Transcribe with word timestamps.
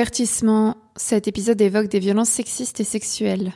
Avertissement, 0.00 0.78
cet 0.96 1.28
épisode 1.28 1.60
évoque 1.60 1.88
des 1.88 1.98
violences 1.98 2.30
sexistes 2.30 2.80
et 2.80 2.84
sexuelles. 2.84 3.52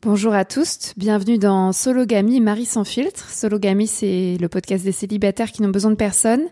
Bonjour 0.00 0.32
à 0.32 0.44
tous, 0.44 0.92
bienvenue 0.96 1.38
dans 1.38 1.72
Sologamy 1.72 2.38
Marie 2.38 2.66
sans 2.66 2.84
filtre. 2.84 3.28
Sologamy, 3.30 3.88
c'est 3.88 4.36
le 4.40 4.48
podcast 4.48 4.84
des 4.84 4.92
célibataires 4.92 5.50
qui 5.50 5.62
n'ont 5.62 5.70
besoin 5.70 5.90
de 5.90 5.96
personne. 5.96 6.42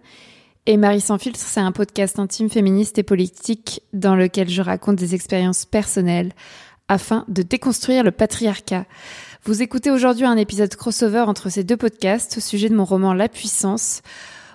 Et 0.67 0.77
Marie 0.77 1.01
sans 1.01 1.19
filtre, 1.19 1.39
c'est 1.39 1.61
un 1.61 1.71
podcast 1.71 2.19
intime, 2.19 2.51
féministe 2.51 2.99
et 2.99 3.05
politique 3.05 3.83
dans 3.93 4.17
lequel 4.17 4.49
je 4.49 4.63
raconte 4.63 4.97
des 4.97 5.15
expériences 5.15 5.65
personnelles 5.65 6.33
afin 6.89 7.25
de 7.29 7.43
déconstruire 7.43 8.03
le 8.03 8.11
patriarcat. 8.11 8.87
Vous 9.45 9.63
écoutez 9.63 9.93
aujourd'hui 9.93 10.25
un 10.27 10.37
épisode 10.37 10.75
crossover 10.75 11.21
entre 11.21 11.51
ces 11.51 11.63
deux 11.63 11.77
podcasts 11.77 12.39
au 12.39 12.41
sujet 12.41 12.69
de 12.69 12.75
mon 12.75 12.85
roman 12.85 13.15
La 13.15 13.29
Puissance. 13.29 14.03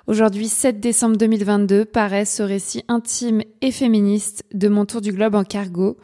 Aujourd'hui, 0.05 0.49
7 0.49 0.81
décembre 0.81 1.15
2022, 1.15 1.85
paraît 1.85 2.25
ce 2.25 2.43
récit 2.43 2.83
intime 2.89 3.41
et 3.61 3.71
féministe 3.71 4.43
de 4.53 4.67
mon 4.67 4.85
tour 4.85 4.99
du 4.99 5.13
globe 5.13 5.33
en 5.33 5.45
cargo. 5.45 5.95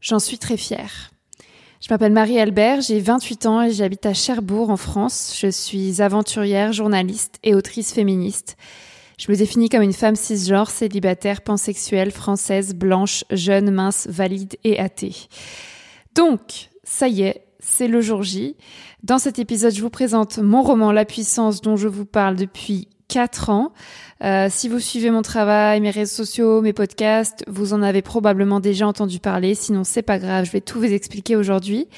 J'en 0.00 0.18
suis 0.18 0.38
très 0.38 0.56
fière. 0.56 1.10
Je 1.82 1.88
m'appelle 1.90 2.14
Marie-Albert, 2.14 2.80
j'ai 2.80 2.98
28 2.98 3.44
ans 3.44 3.60
et 3.60 3.70
j'habite 3.70 4.06
à 4.06 4.14
Cherbourg 4.14 4.70
en 4.70 4.78
France. 4.78 5.36
Je 5.38 5.48
suis 5.48 6.00
aventurière, 6.00 6.72
journaliste 6.72 7.38
et 7.42 7.54
autrice 7.54 7.92
féministe. 7.92 8.56
Je 9.18 9.30
me 9.30 9.36
définis 9.36 9.68
comme 9.68 9.82
une 9.82 9.92
femme 9.92 10.16
cisgenre, 10.16 10.70
célibataire, 10.70 11.42
pansexuelle, 11.42 12.10
française, 12.10 12.74
blanche, 12.74 13.22
jeune, 13.30 13.70
mince, 13.70 14.06
valide 14.08 14.56
et 14.64 14.78
athée. 14.78 15.14
Donc, 16.14 16.70
ça 16.84 17.06
y 17.06 17.20
est, 17.20 17.44
c'est 17.58 17.86
le 17.86 18.00
jour 18.00 18.22
J. 18.22 18.56
Dans 19.02 19.18
cet 19.18 19.38
épisode, 19.38 19.74
je 19.74 19.82
vous 19.82 19.90
présente 19.90 20.38
mon 20.38 20.62
roman 20.62 20.90
La 20.90 21.04
puissance 21.04 21.60
dont 21.60 21.76
je 21.76 21.88
vous 21.88 22.06
parle 22.06 22.36
depuis 22.36 22.88
4 23.12 23.50
ans. 23.50 23.72
Euh, 24.24 24.48
si 24.50 24.70
vous 24.70 24.80
suivez 24.80 25.10
mon 25.10 25.20
travail, 25.20 25.82
mes 25.82 25.90
réseaux 25.90 26.24
sociaux, 26.24 26.62
mes 26.62 26.72
podcasts, 26.72 27.44
vous 27.46 27.74
en 27.74 27.82
avez 27.82 28.00
probablement 28.00 28.58
déjà 28.58 28.86
entendu 28.86 29.18
parler. 29.18 29.54
Sinon, 29.54 29.84
c'est 29.84 30.00
pas 30.00 30.18
grave, 30.18 30.46
je 30.46 30.50
vais 30.50 30.62
tout 30.62 30.78
vous 30.78 30.90
expliquer 30.90 31.36
aujourd'hui. 31.36 31.88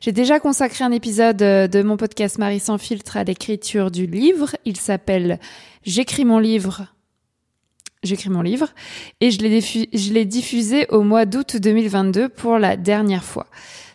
J'ai 0.00 0.12
déjà 0.12 0.40
consacré 0.40 0.82
un 0.82 0.90
épisode 0.90 1.42
euh, 1.42 1.68
de 1.68 1.82
mon 1.82 1.98
podcast 1.98 2.38
Marie 2.38 2.60
sans 2.60 2.78
filtre 2.78 3.18
à 3.18 3.24
l'écriture 3.24 3.90
du 3.90 4.06
livre. 4.06 4.56
Il 4.64 4.78
s'appelle 4.78 5.38
J'écris 5.84 6.24
mon 6.24 6.38
livre. 6.38 6.86
J'écris 8.02 8.30
mon 8.30 8.40
livre 8.40 8.68
et 9.20 9.30
je 9.30 9.40
l'ai 10.12 10.24
diffusé 10.24 10.86
au 10.88 11.02
mois 11.02 11.26
d'août 11.26 11.56
2022 11.56 12.30
pour 12.30 12.58
la 12.58 12.76
dernière 12.76 13.24
fois. 13.24 13.46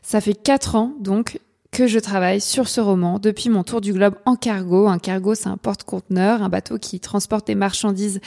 Ça 0.04 0.22
fait 0.22 0.36
quatre 0.36 0.76
ans 0.76 0.94
donc 1.00 1.40
que 1.72 1.88
je 1.88 2.00
travaille 2.00 2.42
sur 2.42 2.68
ce 2.68 2.82
roman 2.82 3.20
depuis 3.20 3.50
mon 3.50 3.64
tour 3.64 3.82
du 3.82 3.94
globe 3.94 4.16
en 4.26 4.36
cargo. 4.36 4.88
Un 4.88 5.00
cargo, 5.00 5.36
c'est 5.36 5.50
un 5.50 5.58
porte-conteneur, 5.58 6.42
un 6.42 6.50
bateau 6.50 6.78
qui 6.78 7.00
transporte 7.00 7.48
des 7.48 7.56
marchandises 7.56 8.22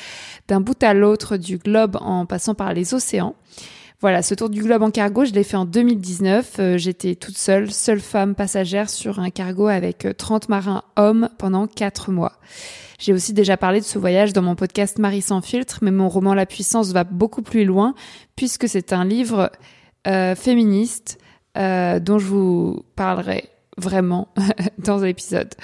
d'un 0.49 0.61
bout 0.61 0.81
à 0.83 0.95
l'autre 0.95 1.37
du 1.37 1.59
globe 1.59 1.97
en 2.01 2.27
passant 2.27 2.55
par 2.55 2.73
les 2.73 2.95
océans. 2.95 3.35
Voilà, 4.01 4.23
ce 4.23 4.35
tour 4.35 4.51
du 4.51 4.63
globe 4.63 4.83
en 4.83 4.91
cargo, 4.91 5.25
je 5.25 5.33
l'ai 5.33 5.45
fait 5.45 5.57
en 5.57 5.65
2019. 5.65 6.57
Euh, 6.59 6.77
j'étais 6.77 7.15
toute 7.15 7.39
seule, 7.39 7.71
seule 7.71 8.01
femme 8.01 8.35
passagère 8.35 8.91
sur 8.91 9.21
un 9.21 9.31
cargo 9.31 9.69
avec 9.69 10.09
30 10.19 10.43
euh, 10.43 10.47
marins 10.49 10.83
hommes 10.97 11.29
pendant 11.39 11.69
4 11.69 12.11
mois. 12.11 12.33
J'ai 12.99 13.13
aussi 13.13 13.33
déjà 13.33 13.57
parlé 13.57 13.81
de 13.81 13.85
ce 13.85 13.99
voyage 13.99 14.33
dans 14.33 14.43
mon 14.43 14.57
podcast 14.57 14.99
Marie 14.99 15.23
sans 15.23 15.41
filtre, 15.41 15.79
mais 15.83 15.93
mon 15.93 16.09
roman 16.09 16.35
La 16.35 16.47
puissance 16.47 16.93
va 16.93 17.05
beaucoup 17.05 17.43
plus 17.43 17.65
loin 17.65 17.95
puisque 18.35 18.69
c'est 18.69 18.93
un 18.93 19.05
livre 19.05 19.53
euh, 20.09 20.35
féministe 20.35 21.19
euh, 21.57 22.01
dont 22.01 22.19
je 22.19 22.27
vous 22.27 22.85
parlerai 22.97 23.49
vraiment 23.77 24.29
dans 24.79 24.99
l'épisode. 24.99 25.55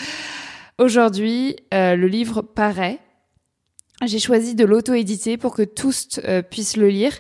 Aujourd'hui, 0.78 1.56
euh, 1.75 1.97
le 1.97 2.06
livre 2.06 2.43
paraît. 2.43 2.99
J'ai 4.04 4.19
choisi 4.19 4.54
de 4.54 4.65
l'auto-éditer 4.65 5.37
pour 5.37 5.54
que 5.54 5.62
tous 5.62 6.21
euh, 6.25 6.43
puissent 6.43 6.77
le 6.77 6.88
lire. 6.88 7.12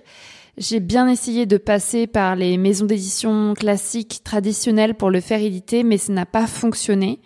J'ai 0.56 0.80
bien 0.80 1.08
essayé 1.08 1.46
de 1.46 1.56
passer 1.56 2.06
par 2.06 2.36
les 2.36 2.56
maisons 2.56 2.86
d'édition 2.86 3.54
classiques 3.54 4.22
traditionnelles 4.24 4.94
pour 4.94 5.10
le 5.10 5.20
faire 5.20 5.40
éditer, 5.40 5.82
mais 5.82 5.98
ça 5.98 6.12
n'a 6.12 6.26
pas 6.26 6.46
fonctionné. 6.46 7.20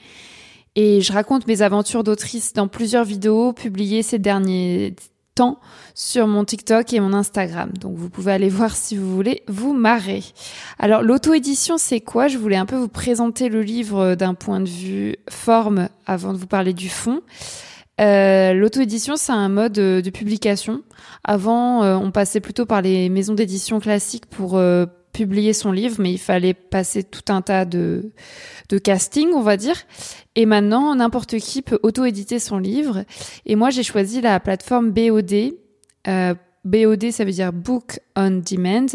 Et 0.74 1.02
je 1.02 1.12
raconte 1.12 1.46
mes 1.46 1.60
aventures 1.60 2.02
d'autrice 2.04 2.54
dans 2.54 2.68
plusieurs 2.68 3.04
vidéos 3.04 3.52
publiées 3.52 4.02
ces 4.02 4.18
derniers 4.18 4.94
temps 5.34 5.58
sur 5.94 6.26
mon 6.26 6.44
TikTok 6.44 6.92
et 6.92 7.00
mon 7.00 7.12
Instagram. 7.12 7.70
Donc 7.80 7.96
vous 7.96 8.10
pouvez 8.10 8.32
aller 8.32 8.48
voir 8.48 8.74
si 8.74 8.96
vous 8.96 9.14
voulez 9.14 9.42
vous 9.48 9.72
marrer. 9.72 10.22
Alors 10.78 11.02
l'auto-édition 11.02 11.78
c'est 11.78 12.00
quoi? 12.00 12.28
Je 12.28 12.38
voulais 12.38 12.56
un 12.56 12.66
peu 12.66 12.76
vous 12.76 12.88
présenter 12.88 13.48
le 13.48 13.62
livre 13.62 14.14
d'un 14.14 14.34
point 14.34 14.60
de 14.60 14.68
vue 14.68 15.16
forme 15.28 15.88
avant 16.06 16.32
de 16.32 16.38
vous 16.38 16.46
parler 16.46 16.72
du 16.72 16.88
fond. 16.88 17.20
Euh, 18.00 18.52
L'auto-édition, 18.54 19.16
c'est 19.16 19.32
un 19.32 19.48
mode 19.48 19.72
de 19.72 20.10
publication. 20.10 20.82
Avant, 21.24 21.82
euh, 21.82 21.96
on 21.96 22.10
passait 22.10 22.40
plutôt 22.40 22.66
par 22.66 22.82
les 22.82 23.08
maisons 23.08 23.34
d'édition 23.34 23.80
classiques 23.80 24.26
pour 24.26 24.56
euh, 24.56 24.86
publier 25.12 25.52
son 25.52 25.72
livre, 25.72 25.96
mais 25.98 26.12
il 26.12 26.18
fallait 26.18 26.54
passer 26.54 27.02
tout 27.02 27.32
un 27.32 27.42
tas 27.42 27.64
de, 27.64 28.12
de 28.68 28.78
casting, 28.78 29.30
on 29.34 29.42
va 29.42 29.56
dire. 29.56 29.76
Et 30.34 30.46
maintenant, 30.46 30.94
n'importe 30.94 31.38
qui 31.38 31.62
peut 31.62 31.78
auto-éditer 31.82 32.38
son 32.38 32.58
livre. 32.58 33.04
Et 33.46 33.54
moi, 33.54 33.70
j'ai 33.70 33.82
choisi 33.82 34.20
la 34.20 34.40
plateforme 34.40 34.90
BOD. 34.90 35.52
Euh, 36.08 36.34
BOD, 36.64 37.10
ça 37.10 37.24
veut 37.24 37.32
dire 37.32 37.52
Book 37.52 38.00
on 38.16 38.42
Demand, 38.48 38.86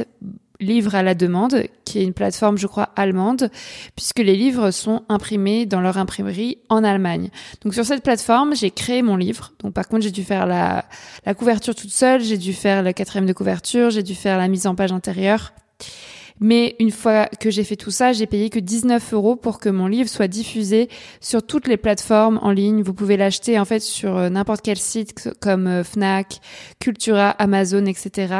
livre 0.59 0.95
à 0.95 1.03
la 1.03 1.13
demande, 1.13 1.63
qui 1.85 1.99
est 1.99 2.03
une 2.03 2.13
plateforme, 2.13 2.57
je 2.57 2.67
crois, 2.67 2.89
allemande, 2.95 3.49
puisque 3.95 4.19
les 4.19 4.35
livres 4.35 4.71
sont 4.71 5.03
imprimés 5.09 5.65
dans 5.65 5.81
leur 5.81 5.97
imprimerie 5.97 6.57
en 6.69 6.83
Allemagne. 6.83 7.29
Donc 7.61 7.73
sur 7.73 7.85
cette 7.85 8.03
plateforme, 8.03 8.55
j'ai 8.55 8.71
créé 8.71 9.01
mon 9.01 9.15
livre. 9.15 9.53
Donc 9.59 9.73
par 9.73 9.87
contre, 9.87 10.03
j'ai 10.03 10.11
dû 10.11 10.23
faire 10.23 10.45
la, 10.45 10.85
la 11.25 11.33
couverture 11.33 11.75
toute 11.75 11.91
seule, 11.91 12.21
j'ai 12.21 12.37
dû 12.37 12.53
faire 12.53 12.81
le 12.81 12.93
quatrième 12.93 13.25
de 13.25 13.33
couverture, 13.33 13.89
j'ai 13.89 14.03
dû 14.03 14.15
faire 14.15 14.37
la 14.37 14.47
mise 14.47 14.67
en 14.67 14.75
page 14.75 14.91
intérieure. 14.91 15.53
Mais 16.39 16.75
une 16.79 16.91
fois 16.91 17.25
que 17.39 17.49
j'ai 17.49 17.63
fait 17.63 17.75
tout 17.75 17.91
ça, 17.91 18.13
j'ai 18.13 18.27
payé 18.27 18.49
que 18.49 18.59
19 18.59 19.13
euros 19.13 19.35
pour 19.35 19.59
que 19.59 19.69
mon 19.69 19.87
livre 19.87 20.09
soit 20.09 20.27
diffusé 20.27 20.89
sur 21.19 21.43
toutes 21.43 21.67
les 21.67 21.77
plateformes 21.77 22.39
en 22.41 22.51
ligne. 22.51 22.83
Vous 22.83 22.93
pouvez 22.93 23.17
l'acheter 23.17 23.59
en 23.59 23.65
fait 23.65 23.79
sur 23.79 24.17
euh, 24.17 24.29
n'importe 24.29 24.61
quel 24.61 24.77
site 24.77 25.29
comme 25.39 25.67
euh, 25.67 25.83
Fnac, 25.83 26.39
Cultura, 26.79 27.29
Amazon, 27.31 27.85
etc. 27.85 28.35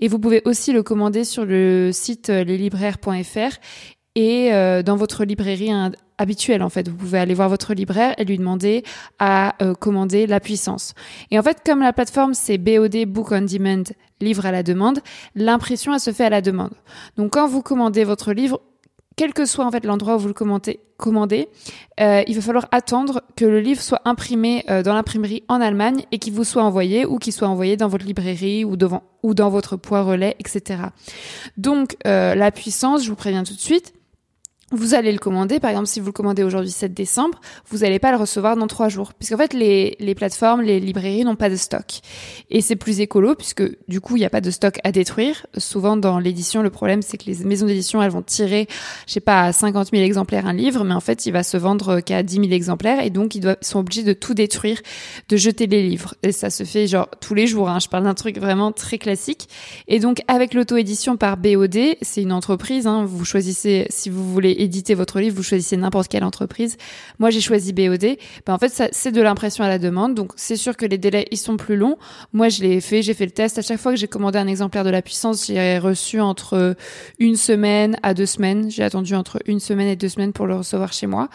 Et 0.00 0.08
vous 0.08 0.18
pouvez 0.18 0.42
aussi 0.44 0.72
le 0.72 0.82
commander 0.82 1.24
sur 1.24 1.44
le 1.44 1.90
site 1.92 2.30
euh, 2.30 2.44
leslibraires.fr 2.44 3.56
et 4.14 4.50
dans 4.84 4.96
votre 4.96 5.24
librairie 5.24 5.70
habituelle 6.22 6.62
en 6.62 6.70
fait. 6.70 6.88
Vous 6.88 6.96
pouvez 6.96 7.18
aller 7.18 7.34
voir 7.34 7.48
votre 7.48 7.74
libraire 7.74 8.14
et 8.18 8.24
lui 8.24 8.38
demander 8.38 8.82
à 9.18 9.54
commander 9.80 10.26
la 10.26 10.40
puissance. 10.40 10.94
Et 11.30 11.38
en 11.38 11.42
fait, 11.42 11.58
comme 11.64 11.80
la 11.80 11.92
plateforme 11.92 12.34
c'est 12.34 12.58
BOD 12.58 13.04
Book 13.06 13.32
on 13.32 13.42
Demand 13.42 13.84
livre 14.20 14.46
à 14.46 14.52
la 14.52 14.62
demande, 14.62 15.00
l'impression 15.34 15.92
elle 15.92 16.00
se 16.00 16.12
fait 16.12 16.24
à 16.24 16.30
la 16.30 16.40
demande. 16.40 16.72
Donc 17.16 17.32
quand 17.32 17.46
vous 17.46 17.62
commandez 17.62 18.04
votre 18.04 18.32
livre, 18.32 18.60
quel 19.16 19.34
que 19.34 19.44
soit 19.44 19.66
en 19.66 19.70
fait 19.70 19.84
l'endroit 19.84 20.16
où 20.16 20.18
vous 20.18 20.28
le 20.28 20.34
commandez, 20.34 20.80
commandez 20.96 21.48
euh, 22.00 22.22
il 22.26 22.34
va 22.34 22.40
falloir 22.40 22.68
attendre 22.70 23.22
que 23.36 23.44
le 23.44 23.60
livre 23.60 23.82
soit 23.82 24.00
imprimé 24.04 24.64
euh, 24.70 24.82
dans 24.82 24.94
l'imprimerie 24.94 25.42
en 25.48 25.60
Allemagne 25.60 26.04
et 26.12 26.18
qu'il 26.18 26.32
vous 26.32 26.44
soit 26.44 26.62
envoyé 26.62 27.04
ou 27.04 27.18
qu'il 27.18 27.32
soit 27.32 27.48
envoyé 27.48 27.76
dans 27.76 27.88
votre 27.88 28.06
librairie 28.06 28.64
ou 28.64 28.76
devant 28.76 29.02
ou 29.22 29.34
dans 29.34 29.50
votre 29.50 29.76
poids 29.76 30.02
relais, 30.02 30.36
etc. 30.38 30.82
Donc 31.56 31.96
euh, 32.06 32.34
la 32.34 32.50
puissance, 32.50 33.04
je 33.04 33.10
vous 33.10 33.16
préviens 33.16 33.44
tout 33.44 33.54
de 33.54 33.60
suite, 33.60 33.92
vous 34.76 34.94
allez 34.94 35.12
le 35.12 35.18
commander. 35.18 35.60
Par 35.60 35.70
exemple, 35.70 35.88
si 35.88 36.00
vous 36.00 36.06
le 36.06 36.12
commandez 36.12 36.42
aujourd'hui 36.42 36.70
7 36.70 36.92
décembre, 36.94 37.40
vous 37.70 37.78
n'allez 37.78 37.98
pas 37.98 38.10
le 38.10 38.16
recevoir 38.16 38.56
dans 38.56 38.66
3 38.66 38.88
jours. 38.88 39.14
Puisqu'en 39.14 39.36
fait, 39.36 39.52
les, 39.52 39.96
les 40.00 40.14
plateformes, 40.14 40.62
les 40.62 40.80
librairies 40.80 41.24
n'ont 41.24 41.36
pas 41.36 41.50
de 41.50 41.56
stock. 41.56 42.00
Et 42.50 42.60
c'est 42.60 42.76
plus 42.76 43.00
écolo 43.00 43.34
puisque 43.34 43.62
du 43.88 44.00
coup, 44.00 44.16
il 44.16 44.20
n'y 44.20 44.26
a 44.26 44.30
pas 44.30 44.40
de 44.40 44.50
stock 44.50 44.78
à 44.84 44.92
détruire. 44.92 45.46
Souvent, 45.56 45.96
dans 45.96 46.18
l'édition, 46.18 46.62
le 46.62 46.70
problème, 46.70 47.02
c'est 47.02 47.18
que 47.18 47.26
les 47.26 47.44
maisons 47.44 47.66
d'édition, 47.66 48.02
elles 48.02 48.10
vont 48.10 48.22
tirer, 48.22 48.66
je 49.06 49.12
sais 49.12 49.20
pas, 49.20 49.42
à 49.42 49.52
50 49.52 49.90
000 49.92 50.02
exemplaires 50.02 50.46
un 50.46 50.52
livre, 50.52 50.84
mais 50.84 50.94
en 50.94 51.00
fait, 51.00 51.26
il 51.26 51.32
va 51.32 51.42
se 51.42 51.56
vendre 51.56 52.00
qu'à 52.00 52.22
10 52.22 52.34
000 52.34 52.46
exemplaires 52.52 53.02
et 53.02 53.10
donc 53.10 53.34
ils, 53.34 53.40
doivent, 53.40 53.56
sont 53.60 53.80
obligés 53.80 54.02
de 54.02 54.12
tout 54.12 54.34
détruire, 54.34 54.80
de 55.28 55.36
jeter 55.36 55.66
les 55.66 55.82
livres. 55.82 56.14
Et 56.22 56.32
ça 56.32 56.50
se 56.50 56.64
fait 56.64 56.86
genre 56.86 57.08
tous 57.20 57.34
les 57.34 57.46
jours. 57.46 57.68
Hein. 57.68 57.78
Je 57.78 57.88
parle 57.88 58.04
d'un 58.04 58.14
truc 58.14 58.38
vraiment 58.38 58.72
très 58.72 58.98
classique. 58.98 59.48
Et 59.88 59.98
donc, 59.98 60.22
avec 60.28 60.54
l'auto-édition 60.54 61.16
par 61.16 61.36
BOD, 61.36 61.78
c'est 62.00 62.22
une 62.22 62.32
entreprise. 62.32 62.86
Hein, 62.86 63.04
vous 63.04 63.24
choisissez 63.24 63.86
si 63.90 64.10
vous 64.10 64.30
voulez 64.30 64.61
éditer 64.62 64.94
votre 64.94 65.20
livre, 65.20 65.36
vous 65.36 65.42
choisissez 65.42 65.76
n'importe 65.76 66.08
quelle 66.08 66.24
entreprise. 66.24 66.76
Moi, 67.18 67.30
j'ai 67.30 67.40
choisi 67.40 67.72
BOD. 67.72 68.16
Ben, 68.46 68.54
en 68.54 68.58
fait, 68.58 68.90
c'est 68.92 69.12
de 69.12 69.20
l'impression 69.20 69.64
à 69.64 69.68
la 69.68 69.78
demande. 69.78 70.14
Donc, 70.14 70.32
c'est 70.36 70.56
sûr 70.56 70.76
que 70.76 70.86
les 70.86 70.98
délais, 70.98 71.26
ils 71.30 71.36
sont 71.36 71.56
plus 71.56 71.76
longs. 71.76 71.96
Moi, 72.32 72.48
je 72.48 72.62
l'ai 72.62 72.80
fait, 72.80 73.02
j'ai 73.02 73.14
fait 73.14 73.26
le 73.26 73.32
test. 73.32 73.58
À 73.58 73.62
chaque 73.62 73.78
fois 73.78 73.92
que 73.92 73.98
j'ai 73.98 74.08
commandé 74.08 74.38
un 74.38 74.46
exemplaire 74.46 74.84
de 74.84 74.90
la 74.90 75.02
puissance, 75.02 75.46
j'ai 75.46 75.78
reçu 75.78 76.20
entre 76.20 76.76
une 77.18 77.36
semaine 77.36 77.98
à 78.02 78.14
deux 78.14 78.26
semaines. 78.26 78.70
J'ai 78.70 78.82
attendu 78.82 79.14
entre 79.14 79.40
une 79.46 79.60
semaine 79.60 79.88
et 79.88 79.96
deux 79.96 80.08
semaines 80.08 80.32
pour 80.32 80.46
le 80.46 80.56
recevoir 80.56 80.92
chez 80.92 81.06
moi. 81.06 81.28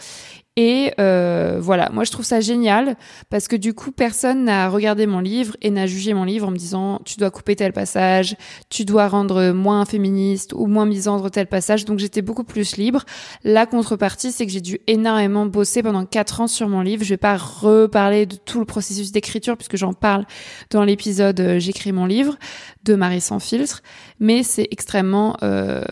Et 0.59 0.91
euh, 0.99 1.59
voilà, 1.61 1.91
moi 1.91 2.03
je 2.03 2.11
trouve 2.11 2.25
ça 2.25 2.39
génial 2.39 2.97
parce 3.29 3.47
que 3.47 3.55
du 3.55 3.75
coup 3.75 3.91
personne 3.91 4.45
n'a 4.45 4.69
regardé 4.69 5.05
mon 5.05 5.19
livre 5.19 5.55
et 5.61 5.69
n'a 5.69 5.85
jugé 5.85 6.15
mon 6.15 6.23
livre 6.23 6.47
en 6.47 6.51
me 6.51 6.57
disant 6.57 6.99
tu 7.05 7.17
dois 7.17 7.29
couper 7.29 7.55
tel 7.55 7.73
passage, 7.73 8.35
tu 8.67 8.83
dois 8.83 9.07
rendre 9.07 9.51
moins 9.51 9.85
féministe 9.85 10.53
ou 10.55 10.65
moins 10.65 10.87
misandre 10.87 11.29
tel 11.29 11.45
passage. 11.45 11.85
Donc 11.85 11.99
j'étais 11.99 12.23
beaucoup 12.23 12.43
plus 12.43 12.75
libre. 12.75 13.05
La 13.43 13.67
contrepartie, 13.67 14.31
c'est 14.31 14.47
que 14.47 14.51
j'ai 14.51 14.61
dû 14.61 14.79
énormément 14.87 15.45
bosser 15.45 15.83
pendant 15.83 16.05
quatre 16.05 16.41
ans 16.41 16.47
sur 16.47 16.67
mon 16.69 16.81
livre. 16.81 17.03
Je 17.03 17.09
vais 17.09 17.17
pas 17.17 17.37
reparler 17.37 18.25
de 18.25 18.35
tout 18.35 18.57
le 18.59 18.65
processus 18.65 19.11
d'écriture 19.11 19.57
puisque 19.57 19.77
j'en 19.77 19.93
parle 19.93 20.25
dans 20.71 20.83
l'épisode 20.83 21.39
euh, 21.39 21.59
J'écris 21.59 21.91
mon 21.91 22.07
livre 22.07 22.35
de 22.83 22.95
Marie 22.95 23.21
sans 23.21 23.39
filtre, 23.39 23.83
mais 24.19 24.41
c'est 24.41 24.67
extrêmement 24.71 25.37
euh, 25.43 25.83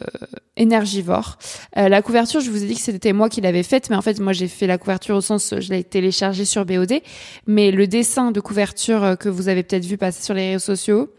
énergivore. 0.57 1.37
Euh, 1.77 1.89
la 1.89 2.01
couverture, 2.01 2.41
je 2.41 2.49
vous 2.49 2.63
ai 2.63 2.67
dit 2.67 2.75
que 2.75 2.81
c'était 2.81 3.13
moi 3.13 3.29
qui 3.29 3.41
l'avais 3.41 3.63
faite, 3.63 3.89
mais 3.89 3.95
en 3.95 4.01
fait 4.01 4.19
moi 4.19 4.33
j'ai 4.33 4.47
fait 4.47 4.67
la 4.67 4.77
couverture 4.77 5.15
au 5.15 5.21
sens 5.21 5.53
je 5.59 5.69
l'ai 5.69 5.83
téléchargée 5.83 6.45
sur 6.45 6.65
BOD, 6.65 7.01
mais 7.47 7.71
le 7.71 7.87
dessin 7.87 8.31
de 8.31 8.39
couverture 8.39 9.03
euh, 9.03 9.15
que 9.15 9.29
vous 9.29 9.49
avez 9.49 9.63
peut-être 9.63 9.85
vu 9.85 9.97
passer 9.97 10.23
sur 10.23 10.33
les 10.33 10.51
réseaux 10.51 10.75
sociaux, 10.75 11.09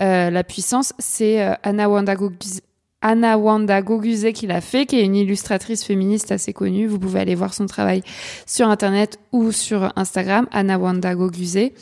euh, 0.00 0.30
la 0.30 0.44
puissance, 0.44 0.92
c'est 0.98 1.42
euh, 1.42 1.54
Anna 1.62 1.88
Wanda 1.88 2.14
Anna 3.00 3.38
Wanda 3.38 3.80
Goguzé 3.80 4.32
qui 4.32 4.46
l'a 4.46 4.60
fait, 4.60 4.86
qui 4.86 4.98
est 4.98 5.04
une 5.04 5.14
illustratrice 5.14 5.84
féministe 5.84 6.32
assez 6.32 6.52
connue. 6.52 6.86
Vous 6.86 6.98
pouvez 6.98 7.20
aller 7.20 7.36
voir 7.36 7.54
son 7.54 7.66
travail 7.66 8.02
sur 8.44 8.68
Internet 8.68 9.18
ou 9.30 9.52
sur 9.52 9.92
Instagram, 9.96 10.48
Anna 10.50 10.78
Wanda 10.78 11.14
Goguzé. 11.14 11.74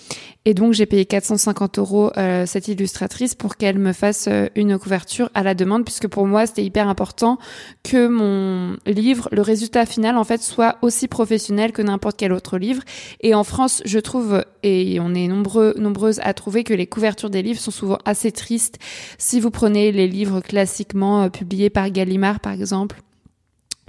Et 0.45 0.55
donc 0.55 0.75
j'ai 0.75 0.87
payé 0.87 1.07
450 1.07 1.79
euros 1.79 2.13
euh, 2.17 2.47
cette 2.47 2.69
illustratrice 2.69 3.35
pour 3.35 3.57
qu'elle 3.57 3.79
me 3.79 3.93
fasse 3.93 4.29
euh, 4.29 4.47
une 4.55 4.79
couverture 4.79 5.29
à 5.35 5.43
la 5.43 5.55
demande, 5.55 5.85
puisque 5.85 6.07
pour 6.07 6.27
moi 6.27 6.47
c'était 6.47 6.65
hyper 6.65 6.89
important 6.89 7.39
que 7.83 8.07
mon 8.07 8.77
livre, 8.87 9.29
le 9.33 9.43
résultat 9.43 9.87
final 9.87 10.17
en 10.17 10.23
fait, 10.25 10.41
soit 10.41 10.77
aussi 10.83 11.09
professionnel 11.09 11.73
que 11.73 11.83
n'importe 11.83 12.17
quel 12.17 12.33
autre 12.33 12.59
livre. 12.59 12.83
Et 13.23 13.35
en 13.35 13.43
France, 13.43 13.83
je 13.87 13.99
trouve, 13.99 14.45
et 14.67 14.99
on 15.01 15.15
est 15.15 15.29
nombreuses 15.29 16.21
à 16.25 16.35
trouver 16.35 16.65
que 16.65 16.75
les 16.75 16.89
couvertures 16.89 17.31
des 17.31 17.43
livres 17.43 17.61
sont 17.61 17.71
souvent 17.71 17.99
assez 18.05 18.33
tristes. 18.33 18.79
Si 19.17 19.39
vous 19.39 19.51
prenez 19.51 19.93
les 19.93 20.09
livres 20.09 20.41
classiquement 20.41 21.23
euh, 21.23 21.29
publiés 21.29 21.71
par 21.71 21.89
Gallimard 21.91 22.41
par 22.41 22.53
exemple, 22.53 23.01